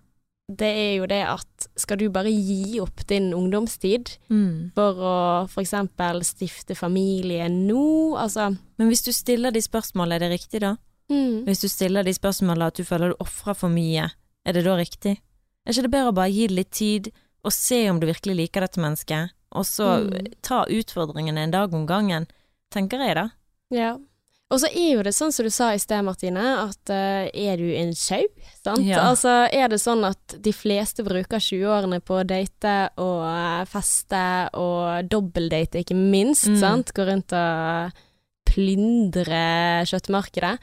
[0.50, 4.72] det er jo det at skal du bare gi opp din ungdomstid Mm.
[4.74, 5.18] for å
[5.62, 10.76] eksempel stifte familie nå, altså Men hvis du stiller de spørsmålene, er det riktig da?
[11.12, 11.44] mm.
[11.46, 14.10] Hvis du stiller de spørsmålene at du føler du ofrer for mye,
[14.46, 15.20] er det da riktig?
[15.66, 17.12] Er ikke det bedre å bare gi det litt tid,
[17.46, 20.34] og se om du virkelig liker dette mennesket, og så Mm.
[20.42, 22.28] ta utfordringene en dag om gangen,
[22.72, 23.30] tenker jeg da.
[23.72, 23.98] Ja.
[24.52, 27.56] Og så er jo det sånn som du sa i sted, Martine, at uh, er
[27.58, 28.24] du en sjau?
[28.66, 28.82] sant?
[28.84, 29.04] Ja.
[29.12, 34.50] Altså er det sånn at de fleste bruker 20-årene på å date og eh, feste
[34.58, 36.60] og dobbeldate, ikke minst, Mm.
[36.60, 36.94] sant?
[36.94, 37.92] Gå rundt og
[38.50, 40.58] plyndre kjøttmarkedet.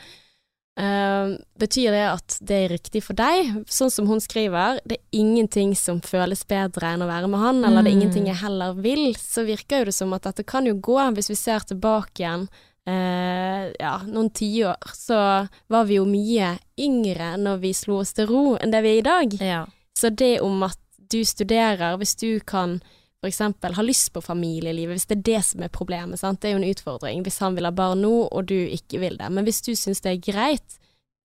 [0.76, 3.62] Eh, betyr det at det er riktig for deg?
[3.72, 7.64] Sånn som hun skriver, det er ingenting som føles bedre enn å være med han,
[7.64, 8.02] eller det er Mm.
[8.02, 11.30] ingenting jeg heller vil, så virker jo det som at dette kan jo gå, hvis
[11.30, 12.48] vi ser tilbake igjen
[12.88, 18.28] uh, ja, noen tiår, så var vi jo mye yngre når vi slo oss til
[18.28, 19.40] ro enn det vi er i dag.
[19.40, 19.64] Ja.
[19.96, 20.78] Så det om at
[21.10, 22.80] du studerer, hvis du kan
[23.20, 26.40] for eksempel ha lyst på familielivet, hvis det er det som er problemet, sant?
[26.40, 27.22] det er jo en utfordring.
[27.24, 29.30] Hvis han vil ha barn nå, og du ikke vil det.
[29.32, 30.78] Men hvis du syns det er greit,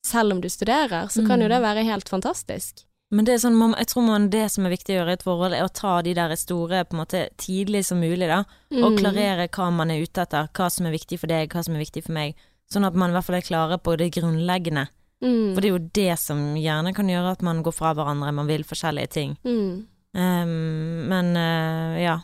[0.07, 1.49] selv om du studerer, så kan jo Mm.
[1.51, 2.85] det være helt fantastisk.
[3.13, 5.23] Men det er sånn, jeg tror man, det som er viktig å gjøre i et
[5.23, 8.45] forhold, er å ta de der store på en måte tidlig som mulig, da.
[8.71, 8.97] Og Mm.
[8.97, 11.79] klarere hva man er ute etter, hva som er viktig for deg, hva som er
[11.83, 12.35] viktig for meg.
[12.71, 14.87] Sånn at man i hvert fall er klare på det grunnleggende.
[15.21, 15.53] Mm.
[15.53, 18.47] For det er jo det som gjerne kan gjøre at man går fra hverandre, man
[18.47, 19.37] vil forskjellige ting.
[19.45, 19.85] Mm.
[20.17, 22.17] Ehm, men uh, ja.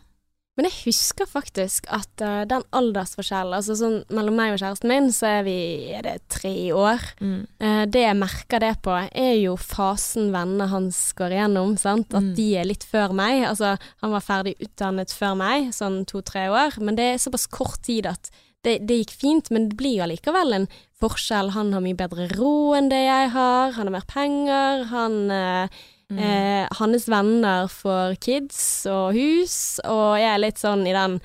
[0.57, 5.11] Men jeg husker faktisk at uh, den aldersforskjellen, altså sånn mellom meg og kjæresten min,
[5.13, 5.57] så er vi
[5.93, 7.03] er det tre år.
[7.21, 7.43] Mm.
[7.61, 12.09] Uh, det jeg merker det på, er jo fasen vennene hans går igjennom, sant.
[12.09, 12.33] At Mm.
[12.39, 13.45] de er litt før meg.
[13.45, 17.83] Altså, han var ferdig utdannet før meg, sånn to-tre år, men det er såpass kort
[17.85, 18.31] tid at
[18.65, 20.65] det, det gikk fint, men det blir jo allikevel en
[20.99, 21.51] forskjell.
[21.53, 25.69] Han har mye bedre råd enn det jeg har, han har mer penger, han eh,
[26.09, 26.19] Mm.
[26.23, 31.17] Eh, hans venner får kids og hus, og jeg er litt sånn i den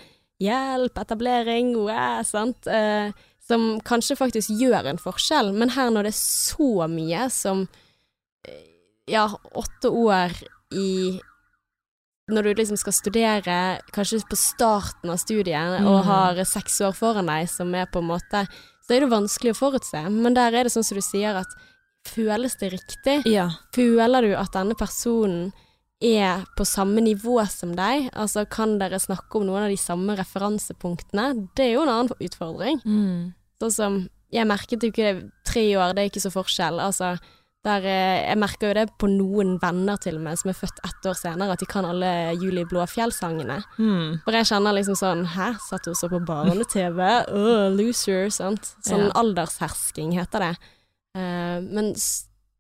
[0.43, 2.67] hjelp, etablering, wow, sant.
[2.67, 3.13] Eh,
[3.47, 7.69] som kanskje faktisk gjør en forskjell, men her når det er så mye som
[8.49, 8.65] eh,
[9.11, 10.35] ja, åtte år
[10.73, 11.21] i
[12.33, 13.57] når du liksom skal studere,
[13.93, 16.07] kanskje på starten av studiet, og Mm.
[16.07, 18.47] har seks år foran deg, som er på en måte
[18.83, 20.11] Så er det vanskelig å forutse.
[20.11, 21.47] Men der er det sånn som du sier, at
[22.09, 23.19] føles det riktig?
[23.31, 23.49] Ja.
[23.75, 25.53] Føler du at denne personen
[26.03, 28.09] er på samme nivå som deg?
[28.19, 31.49] Altså, kan dere snakke om noen av de samme referansepunktene?
[31.55, 32.81] Det er jo en annen utfordring.
[32.85, 33.31] Mm.
[33.63, 36.79] Sånn som Jeg merket jo ikke det tre år, det er ikke så forskjell.
[36.81, 37.11] Altså,
[37.63, 40.81] der, eh, jeg merker jo det på noen venner til og med, som er født
[40.89, 43.59] ett år senere, at de kan alle Julie Blåfjell-sangene.
[43.77, 44.23] Mm.
[44.25, 46.99] For jeg kjenner liksom sånn Hæ, satt du og så på barne-TV?
[47.29, 48.73] Åh, loser, sant.
[48.89, 49.13] Sånn Ja.
[49.21, 50.57] aldershersking heter det.
[51.19, 51.93] Eh, men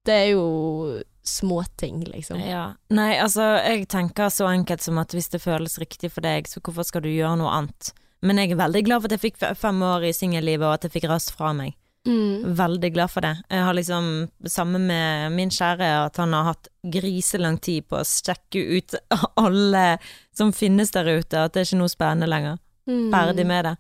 [0.06, 2.40] det er jo småting, liksom.
[2.42, 2.72] Ja.
[2.90, 6.60] Nei, altså, jeg tenker så enkelt som at hvis det føles riktig for deg, så
[6.60, 7.92] hvorfor skal du gjøre noe annet?
[8.22, 10.86] Men jeg er veldig glad for at jeg fikk fem år i singellivet, og at
[10.86, 11.76] jeg fikk rast fra meg.
[12.06, 12.54] Mm.
[12.58, 13.36] Veldig glad for det.
[13.50, 14.08] Jeg har liksom,
[14.50, 18.96] sammen med min kjære, at han har hatt griselang tid på å sjekke ut
[19.44, 19.86] alle
[20.34, 22.58] som finnes der ute, at det er ikke noe spennende lenger.
[22.90, 23.10] Mm.
[23.14, 23.76] Ferdig med det.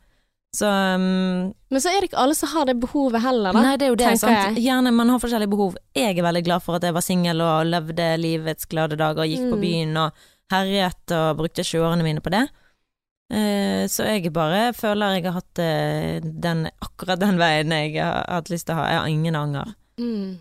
[0.52, 3.60] Så um, Men så er det ikke alle som har det behovet heller, da.
[3.64, 4.10] Nei, det er jo det.
[4.20, 4.36] Sant?
[4.36, 4.64] jeg.
[4.66, 5.78] Gjerne man har forskjellige behov.
[5.96, 9.46] Jeg er veldig glad for at jeg var singel og levde livets glade dager, gikk
[9.48, 9.64] på Mm.
[9.64, 12.44] byen og herjet og brukte 20-årene mine på det.
[13.32, 18.26] Uh, så jeg bare føler jeg har hatt uh, den, akkurat den veien jeg har
[18.28, 18.88] hatt lyst til å ha.
[18.92, 19.72] Jeg har ingen anger.
[19.96, 20.36] Mm.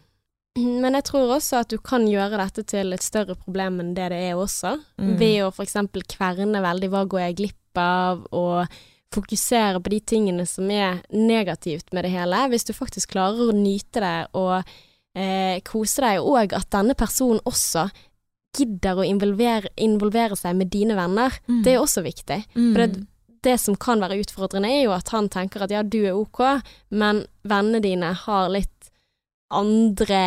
[0.59, 4.09] Men jeg tror også at du kan gjøre dette til et større problem enn det
[4.11, 4.75] det er også.
[4.99, 5.13] Mm.
[5.21, 8.67] Ved å for eksempel kverne veldig hva går jeg glipp av, og
[9.11, 12.45] fokusere på de tingene som er negativt med det hele.
[12.51, 14.63] Hvis du faktisk klarer å nyte det og
[15.15, 17.89] eh, kose deg, og at denne personen også
[18.57, 21.63] gidder å involvere, involvere seg med dine venner, Mm.
[21.63, 22.39] det er også viktig.
[22.55, 22.73] Mm.
[22.73, 23.05] For det,
[23.43, 26.61] det som kan være utfordrende, er jo at han tenker at ja, du er ok,
[26.91, 28.80] men vennene dine har litt
[29.57, 30.21] andre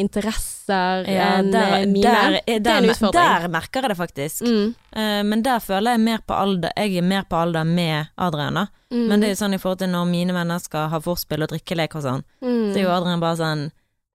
[0.00, 2.02] interesser ja, enn der, mine.
[2.02, 3.20] der, det er en utfordring.
[3.20, 4.42] der merker jeg det faktisk.
[4.46, 4.72] Mm.
[4.96, 8.58] Uh, men der føler jeg mer på alder Jeg er mer på alder med Adrian,
[8.58, 8.66] da.
[8.90, 9.06] Mm.
[9.10, 11.52] Men det er jo sånn i forhold til når mine venner skal ha vorspiel og
[11.54, 12.66] drikkelek og sånn, mm.
[12.72, 13.64] så er jo Adrian bare sånn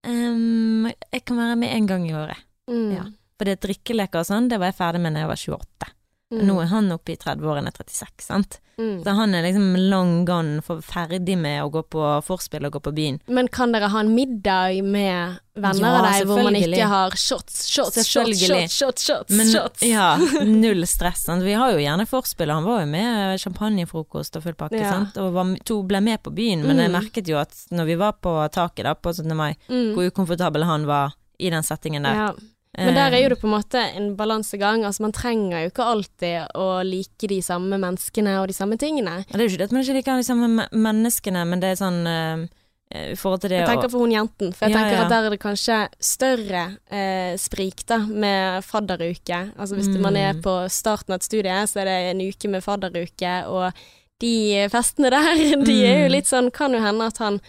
[0.07, 2.47] um, Jeg kan være med én gang i året.
[2.71, 2.93] mm.
[2.97, 3.09] ja.
[3.41, 5.87] At drikkeleker og sånn, det var jeg ferdig med da jeg var 28.
[6.31, 6.45] Mm.
[6.47, 8.59] Nå er han oppe i 30-årene, 36, sant.
[8.79, 9.03] Mm.
[9.03, 12.79] Så han er liksom long gone, for ferdig med å gå på vorspiel og gå
[12.85, 13.17] på byen.
[13.27, 17.11] Men kan dere ha en middag med venner Ja, av deg hvor man ikke har
[17.19, 19.83] shots, shots, shots, shots, shots, shots, Men shots?
[19.83, 20.15] ja,
[20.47, 21.25] null stress.
[21.27, 21.43] Sant?
[21.43, 24.91] Vi har jo gjerne vorspiel, han var jo med champagnefrokost og full pakke, Ja.
[24.95, 25.17] sant.
[25.21, 26.95] Og var, to ble med på byen, men jeg Mm.
[27.01, 29.35] merket jo at når vi var på taket da, på 17.
[29.35, 29.93] mai, Mm.
[29.95, 32.15] hvor ukomfortabel han var i den settingen der.
[32.15, 32.31] Ja.
[32.77, 34.85] Men der er jo Eh, det på en måte en balansegang.
[34.85, 39.25] Altså Man trenger jo ikke alltid å like de samme menneskene og de samme tingene.
[39.27, 41.67] Ja, Det er jo ikke det at man ikke liker de samme menneskene, men det
[41.73, 42.47] er sånn uh,
[42.93, 46.63] Jeg tenker for hun jenten, for jeg Ja, tenker at der er det kanskje større
[46.91, 49.41] uh, sprik da, med fadderuke.
[49.57, 50.41] Altså hvis man er Mm.
[50.41, 53.73] på starten av et studie, så er det en uke med fadderuke, og
[54.21, 56.11] de festene der, de er jo Mm.
[56.11, 57.41] litt sånn Kan jo hende at han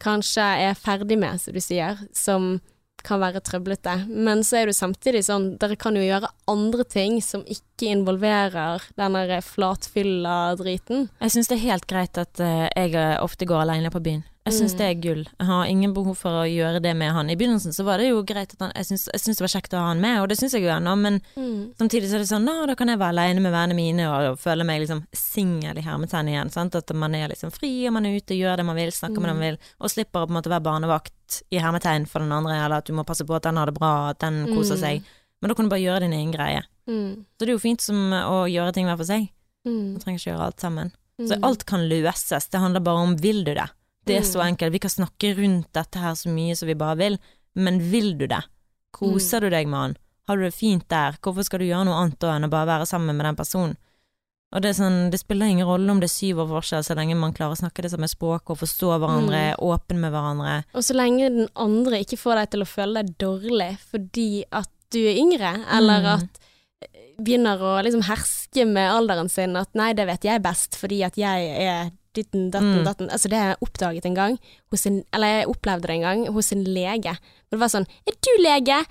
[0.00, 2.60] kanskje er ferdig med, som du sier, som
[3.06, 3.94] kan være trøblete.
[4.08, 8.84] Men så er det samtidig sånn, dere kan jo gjøre andre ting som ikke involverer
[9.00, 11.08] den der flatfylla-driten.
[11.20, 14.24] Jeg syns det er helt greit at uh, jeg eh, ofte går alene på byen.
[14.46, 14.78] Jeg syns Mm.
[14.78, 15.24] det er gull.
[15.38, 17.28] Jeg har ingen behov for å gjøre det med han.
[17.28, 19.78] I begynnelsen så var det jo greit at han Jeg syns, det var kjekt å
[19.78, 21.20] ha han med, og det syns jeg jo ennå, men
[21.78, 24.38] samtidig så er det sånn Nå, da kan jeg være alene med vennene mine og,
[24.40, 26.50] føle meg liksom singel i hermetegn igjen.
[26.50, 26.74] Sant?
[26.74, 29.28] At man er liksom fri, og man er ute, gjør det man vil, snakker med
[29.28, 32.32] det man vil, og slipper å på en måte være barnevakt i hermetegn for den
[32.32, 34.76] andre, eller at du må passe på at den har det bra, at den koser
[34.76, 34.80] Mm.
[34.80, 35.02] seg.
[35.42, 36.62] Men da kan du bare gjøre din egen greie.
[36.88, 37.24] Mm.
[37.36, 39.28] Så det er jo fint som å gjøre ting hver for seg.
[39.66, 39.92] Mm.
[39.92, 40.92] Man trenger ikke gjøre alt sammen.
[41.20, 41.44] Så Mm.
[41.44, 43.68] alt kan løses, det handler bare om vil du det.
[44.06, 44.46] Det er så Mm.
[44.56, 44.72] enkelt.
[44.72, 47.18] Vi kan snakke rundt dette her så mye som vi bare vil,
[47.54, 48.42] men vil du det?
[48.92, 49.42] Koser Mm.
[49.42, 49.96] du deg med han?
[50.28, 51.12] Har du det fint der?
[51.22, 53.76] Hvorfor skal du gjøre noe annet da enn å bare være sammen med den personen?
[54.52, 57.14] Og det sånn, det spiller ingen rolle om det er syv år forskjell, så lenge
[57.16, 59.60] man klarer å snakke det samme språket og forstå hverandre, Mm.
[59.60, 60.64] åpen med hverandre.
[60.74, 64.68] Og så lenge den andre ikke får deg til å føle deg dårlig fordi at
[64.90, 66.14] du er yngre, eller Mm.
[66.22, 66.28] at
[67.22, 71.14] begynner å liksom herske med alderen sin, at nei, det vet jeg best fordi at
[71.16, 72.84] jeg er ditten, datten, Mm.
[72.84, 73.10] datten.
[73.10, 74.38] Altså, det har jeg oppdaget en gang,
[74.70, 77.10] hos en, eller jeg opplevde det en gang, hos en lege.
[77.10, 78.84] Og det var sånn, er du lege?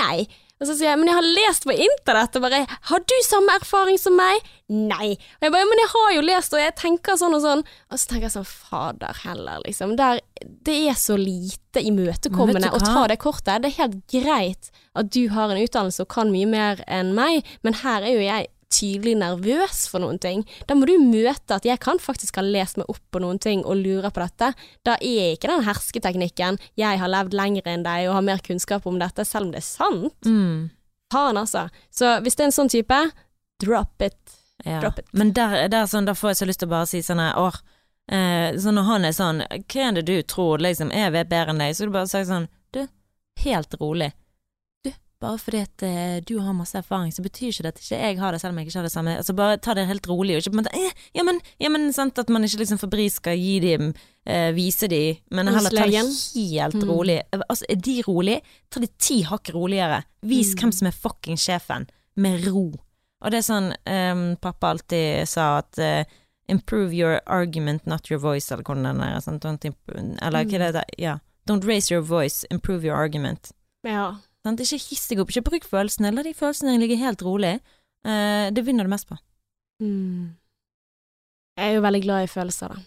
[0.00, 0.26] Nei.
[0.62, 3.56] Og så sier jeg, men jeg har lest på internett, og bare, har du samme
[3.58, 4.38] erfaring som meg?
[4.70, 5.10] Nei.
[5.18, 7.64] Og jeg bare, men jeg har jo lest, og jeg tenker sånn og sånn.
[7.90, 9.96] Og så tenker jeg sånn, fader heller, liksom.
[9.98, 10.20] Der,
[10.64, 13.62] det er så lite imøtekommende Men å ta det kortet.
[13.62, 17.44] Det er helt greit at du har en utdannelse og kan mye mer enn meg,
[17.66, 20.44] men her er jo jeg tydelig nervøs for noen ting.
[20.68, 23.62] Da må du møte at jeg kan faktisk ha lest meg opp på noen ting
[23.64, 24.52] og lurer på dette.
[24.86, 28.86] Da er ikke den hersketeknikken 'jeg har levd lenger enn deg og har mer kunnskap
[28.86, 30.20] om dette', selv om det er sant.
[30.26, 30.70] Mm.
[31.12, 31.68] Faen, altså.
[31.90, 33.00] Så hvis det er en sånn type,
[33.62, 34.18] drop it.
[34.64, 34.80] Ja.
[34.80, 35.06] Drop it.
[35.12, 37.60] Men der, der sånn, der, får jeg så lyst til å bare si sånn her,
[38.10, 41.54] eh, så når han er sånn, hva er det du tror, liksom, jeg vet bedre
[41.54, 42.86] enn deg, så du bare sier sånn, du,
[43.44, 44.12] helt rolig.
[45.24, 48.18] Bare fordi at eh, du har masse erfaring, så betyr ikke det at ikke jeg
[48.20, 49.14] har det, selv om jeg ikke har det samme.
[49.16, 51.70] Altså bare ta det helt rolig, og ikke på en måte, eh, ja men, ja
[51.72, 52.80] men, sant, at man ikke liksom
[53.14, 53.94] skal gi dem,
[54.26, 56.88] eh, vise dem, men heller ta det helt Mm.
[56.90, 57.22] rolig.
[57.32, 60.02] Altså, er de rolig, ta det ti hakk roligere.
[60.22, 60.60] Vis Mm.
[60.60, 62.72] hvem som er fucking sjefen, med ro.
[63.22, 66.04] Og det er sånn um, pappa alltid sa at uh,
[66.46, 69.16] Improve your argument, not your voice, eller hvordan den er.
[69.24, 69.64] Sånn, don't
[70.20, 70.84] eller hva er det der?
[70.98, 71.18] Ja.
[71.48, 73.52] Don't raise your voice, improve your argument.
[73.82, 74.16] Ja.
[74.44, 74.60] Sant?
[74.60, 77.56] Ikke hiss deg opp, ikke bruk følelsene, la de følelsene ligge helt rolig.
[78.04, 79.16] Eh, det vinner du mest på.
[79.82, 80.34] Mm.
[81.54, 82.82] Jeg er jo veldig glad i følelser, da.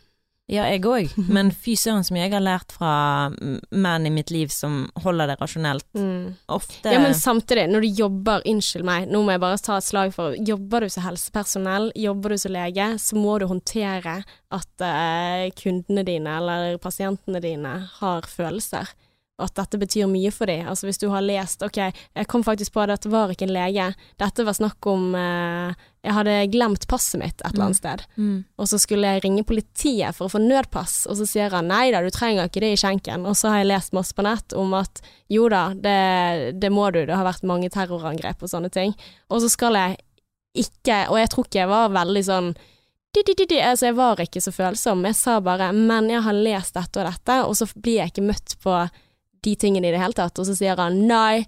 [0.47, 2.91] Ja, jeg òg, men fy søren mye jeg har lært fra
[3.35, 5.83] menn i mitt liv som holder det rasjonelt.
[5.97, 6.37] Mm.
[6.55, 9.87] Ofte Ja, men samtidig, når du jobber, unnskyld meg, nå må jeg bare ta et
[9.87, 14.21] slag for Jobber du som helsepersonell, jobber du som lege, så må du håndtere
[14.55, 18.95] at uh, kundene dine eller pasientene dine har følelser.
[19.37, 20.65] At dette betyr mye for dem.
[20.65, 23.53] Altså hvis du har lest Ok, jeg kom faktisk på at dette var ikke en
[23.53, 23.91] lege.
[24.17, 25.75] Dette var snakk om eh,
[26.07, 28.05] Jeg hadde glemt passet mitt et eller annet sted.
[28.15, 28.39] mm.
[28.57, 31.91] Og så skulle jeg ringe politiet for å få nødpass, og så sier han nei
[31.93, 33.27] da, du trenger ikke det i skjenken.
[33.29, 36.89] Og så har jeg lest masse på nett om at jo da, det, det må
[36.95, 38.95] du, det har vært mange terrorangrep og sånne ting.
[39.29, 39.99] Og så skal jeg
[40.57, 42.49] ikke, og jeg tror ikke jeg var veldig sånn.
[43.17, 45.05] Altså, jeg var ikke så følsom.
[45.05, 48.29] Jeg sa bare 'men jeg har lest dette og dette', og så blir jeg ikke
[48.29, 48.89] møtt på
[49.47, 50.37] de tingene i det hele tatt.
[50.37, 51.47] Og så sier han 'nei,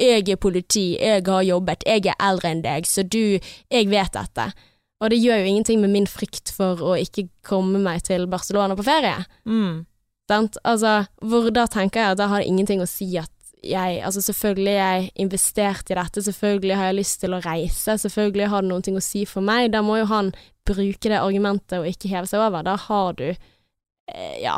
[0.00, 3.38] jeg er politi, jeg har jobbet, jeg er eldre enn deg, så du,
[3.70, 4.52] jeg vet dette'.
[5.00, 8.76] Og det gjør jo ingenting med min frykt for å ikke komme meg til Barcelona
[8.76, 9.24] på ferie.
[9.48, 9.86] Mm.
[10.30, 14.22] Altså, hvor da tenker jeg at da har det ingenting å si at jeg Altså,
[14.24, 18.62] selvfølgelig har jeg investert i dette, selvfølgelig har jeg lyst til å reise, selvfølgelig har
[18.62, 19.72] det noen ting å si for meg.
[19.74, 20.30] Da må jo han
[20.64, 22.64] bruke det argumentet og ikke heve seg over.
[22.64, 24.56] Da har du eh, Ja.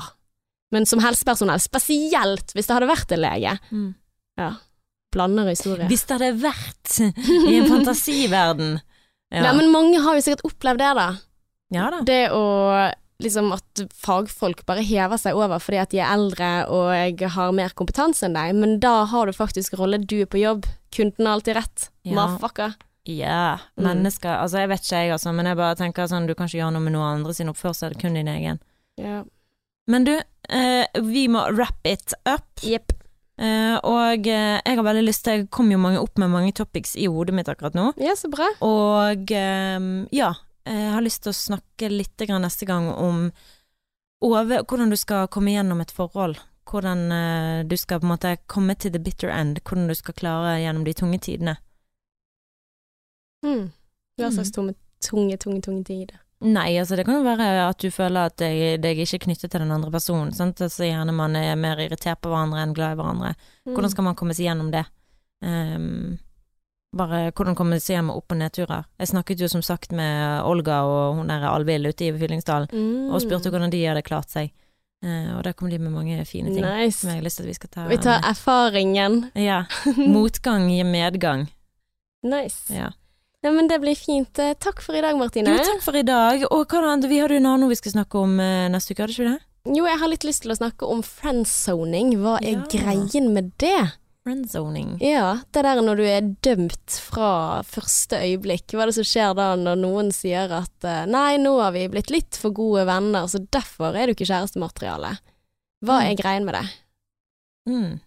[0.72, 3.90] Men som helsepersonell, spesielt hvis det hadde vært en lege, Mm.
[5.12, 5.88] blander historier.
[5.90, 8.80] Hvis det hadde vært i en fantasiverden.
[9.32, 9.46] Ja.
[9.46, 11.04] Nei, men mange har jo sikkert opplevd det, da.
[11.72, 12.00] ja da.
[12.04, 12.40] Det å
[13.24, 17.54] liksom at fagfolk bare hever seg over fordi at de er eldre og jeg har
[17.56, 21.24] mer kompetanse enn deg, men da har du faktisk rolle, du er på jobb, kunden
[21.24, 21.86] har alltid rett.
[22.04, 22.12] Ja.
[22.18, 22.74] Motherfucker.
[23.08, 23.64] Ja, yeah.
[23.80, 26.60] mennesker Altså, jeg vet ikke jeg, altså, men jeg bare tenker sånn, du kan ikke
[26.60, 28.60] gjøre noe med noen andre sin oppførsel, kun din egen.
[29.00, 29.22] Ja.
[29.88, 30.12] Men du,
[31.02, 32.48] vi må wrap it up.
[32.64, 32.92] Yep.
[33.40, 36.52] Uh, og uh, jeg har veldig lyst til Jeg kom jo mange opp med mange
[36.54, 37.88] topics i hodet mitt akkurat nå.
[37.98, 38.50] Ja, så bra.
[38.62, 40.34] Og um, ja,
[40.68, 43.24] jeg har lyst til å snakke litt grann neste gang om
[44.22, 46.38] over, hvordan du skal komme gjennom et forhold.
[46.70, 49.58] Hvordan uh, du skal på en måte komme til the bitter end.
[49.64, 51.56] Hvordan du skal klare gjennom de tunge tidene.
[53.42, 53.72] Mm.
[54.20, 56.21] Hva slags tunge, tunge, tunge, tunge tider.
[56.42, 59.52] Nei, altså det kan jo være at du føler at deg, deg ikke er knyttet
[59.52, 60.32] til den andre personen.
[60.34, 60.60] Sant?
[60.64, 63.32] Altså gjerne man er mer irritert på hverandre enn glad i hverandre.
[63.66, 63.74] Mm.
[63.76, 64.82] Hvordan skal man komme seg gjennom det?
[65.42, 66.18] Um,
[66.96, 68.88] bare hvordan komme seg gjennom opp- og nedturer.
[69.00, 73.12] Jeg snakket jo som sagt med Olga og hun der Alvhild ute i Fyllingsdalen, mm.
[73.14, 74.52] og spurte hvordan de hadde klart seg.
[75.02, 77.00] Uh, og der kom de med mange fine ting Nice.
[77.00, 79.24] som jeg har lyst til at vi skal ta Vi tar erfaringen.
[79.34, 79.64] Ja.
[80.14, 81.48] Motgang gir medgang.
[82.22, 82.70] Nice.
[82.70, 82.92] Ja.
[83.42, 84.38] Ja, men det blir fint.
[84.38, 85.50] Eh, Takk for i dag, Martine.
[85.56, 86.44] Jo, takk for i dag.
[86.50, 87.08] Og hva annet?
[87.10, 89.32] Vi hadde jo en annen vi skal snakke om eh, neste uke, hadde ikke vi
[89.32, 89.40] det?
[89.78, 92.14] Jo, jeg har litt lyst til å snakke om friendzoning.
[92.22, 92.62] Hva er Ja.
[92.70, 93.92] greien med det?
[94.22, 94.92] Friendzoning.
[95.02, 98.70] Ja, det der når du er dømt fra første øyeblikk.
[98.70, 101.88] Hva er det som skjer da når noen sier at eh, nei, nå har vi
[101.90, 105.16] blitt litt for gode venner, så derfor er du ikke kjærestemateriale.
[105.82, 106.06] Hva Mm.
[106.10, 106.66] er greien med det?
[107.68, 108.00] Mm.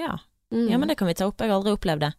[0.00, 0.16] Ja.
[0.52, 0.68] Mm.
[0.70, 1.36] ja, men det kan vi ta opp.
[1.40, 2.14] Jeg har aldri opplevd det.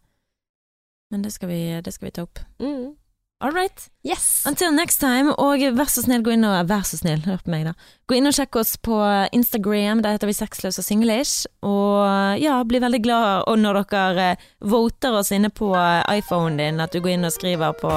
[1.10, 2.42] Men det skal vi, det skal vi ta opp.
[2.62, 2.96] mm.
[3.42, 3.88] All right.
[4.04, 4.44] Yes.
[4.46, 7.48] Until next time, og vær så snill, gå inn og Vær så snill, hør på
[7.54, 7.72] meg, da.
[8.04, 8.98] Gå inn og sjekk oss på
[9.32, 11.48] Instagram, der heter vi Sexløs og singlish.
[11.64, 16.60] Og ja, bli veldig glad og når dere eh, voter oss inne på eh, iPhonen
[16.60, 17.94] din, at du går inn og skriver på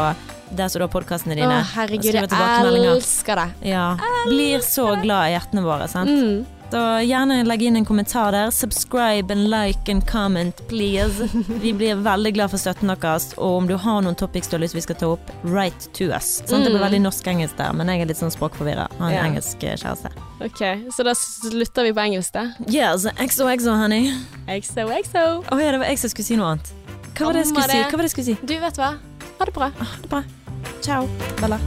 [0.55, 1.61] der som du har podkastene Å, dine.
[1.75, 3.73] herregud, jeg elsker det.
[3.73, 3.87] Ja.
[4.29, 6.07] Blir så glad i hjertene våre, sant.
[6.07, 6.52] Mm.
[6.73, 8.49] Så gjerne legg inn en kommentar der.
[8.51, 11.27] Subscribe and like and comment, please.
[11.61, 13.27] Vi blir veldig glad for støtten deres.
[13.37, 16.07] Og om du har noen topics du har lyst vi skal ta opp, write to
[16.09, 16.39] us.
[16.49, 16.87] Sånn, Det blir Mm.
[16.87, 18.87] veldig norsk-engelsk der, men jeg er litt sånn språkforvirra.
[18.97, 19.27] Har en yeah.
[19.29, 20.09] engelsk eh, kjæreste.
[20.41, 20.65] Ok,
[20.97, 22.47] så da slutter vi på engelsk, da.
[22.67, 24.09] Yes, Exo-exo, honey.
[24.47, 25.43] Exo-exo.
[25.45, 26.73] Å ja, det var jeg som skulle si noe annet.
[27.13, 27.77] Hva var det jeg skulle si?
[27.83, 28.37] Hva var det jeg skulle si?
[28.41, 28.95] Du, vet hva?
[29.37, 29.69] Ha det bra.
[29.77, 30.23] Ha det bra.
[30.81, 31.05] Ciao,
[31.37, 31.59] Bella.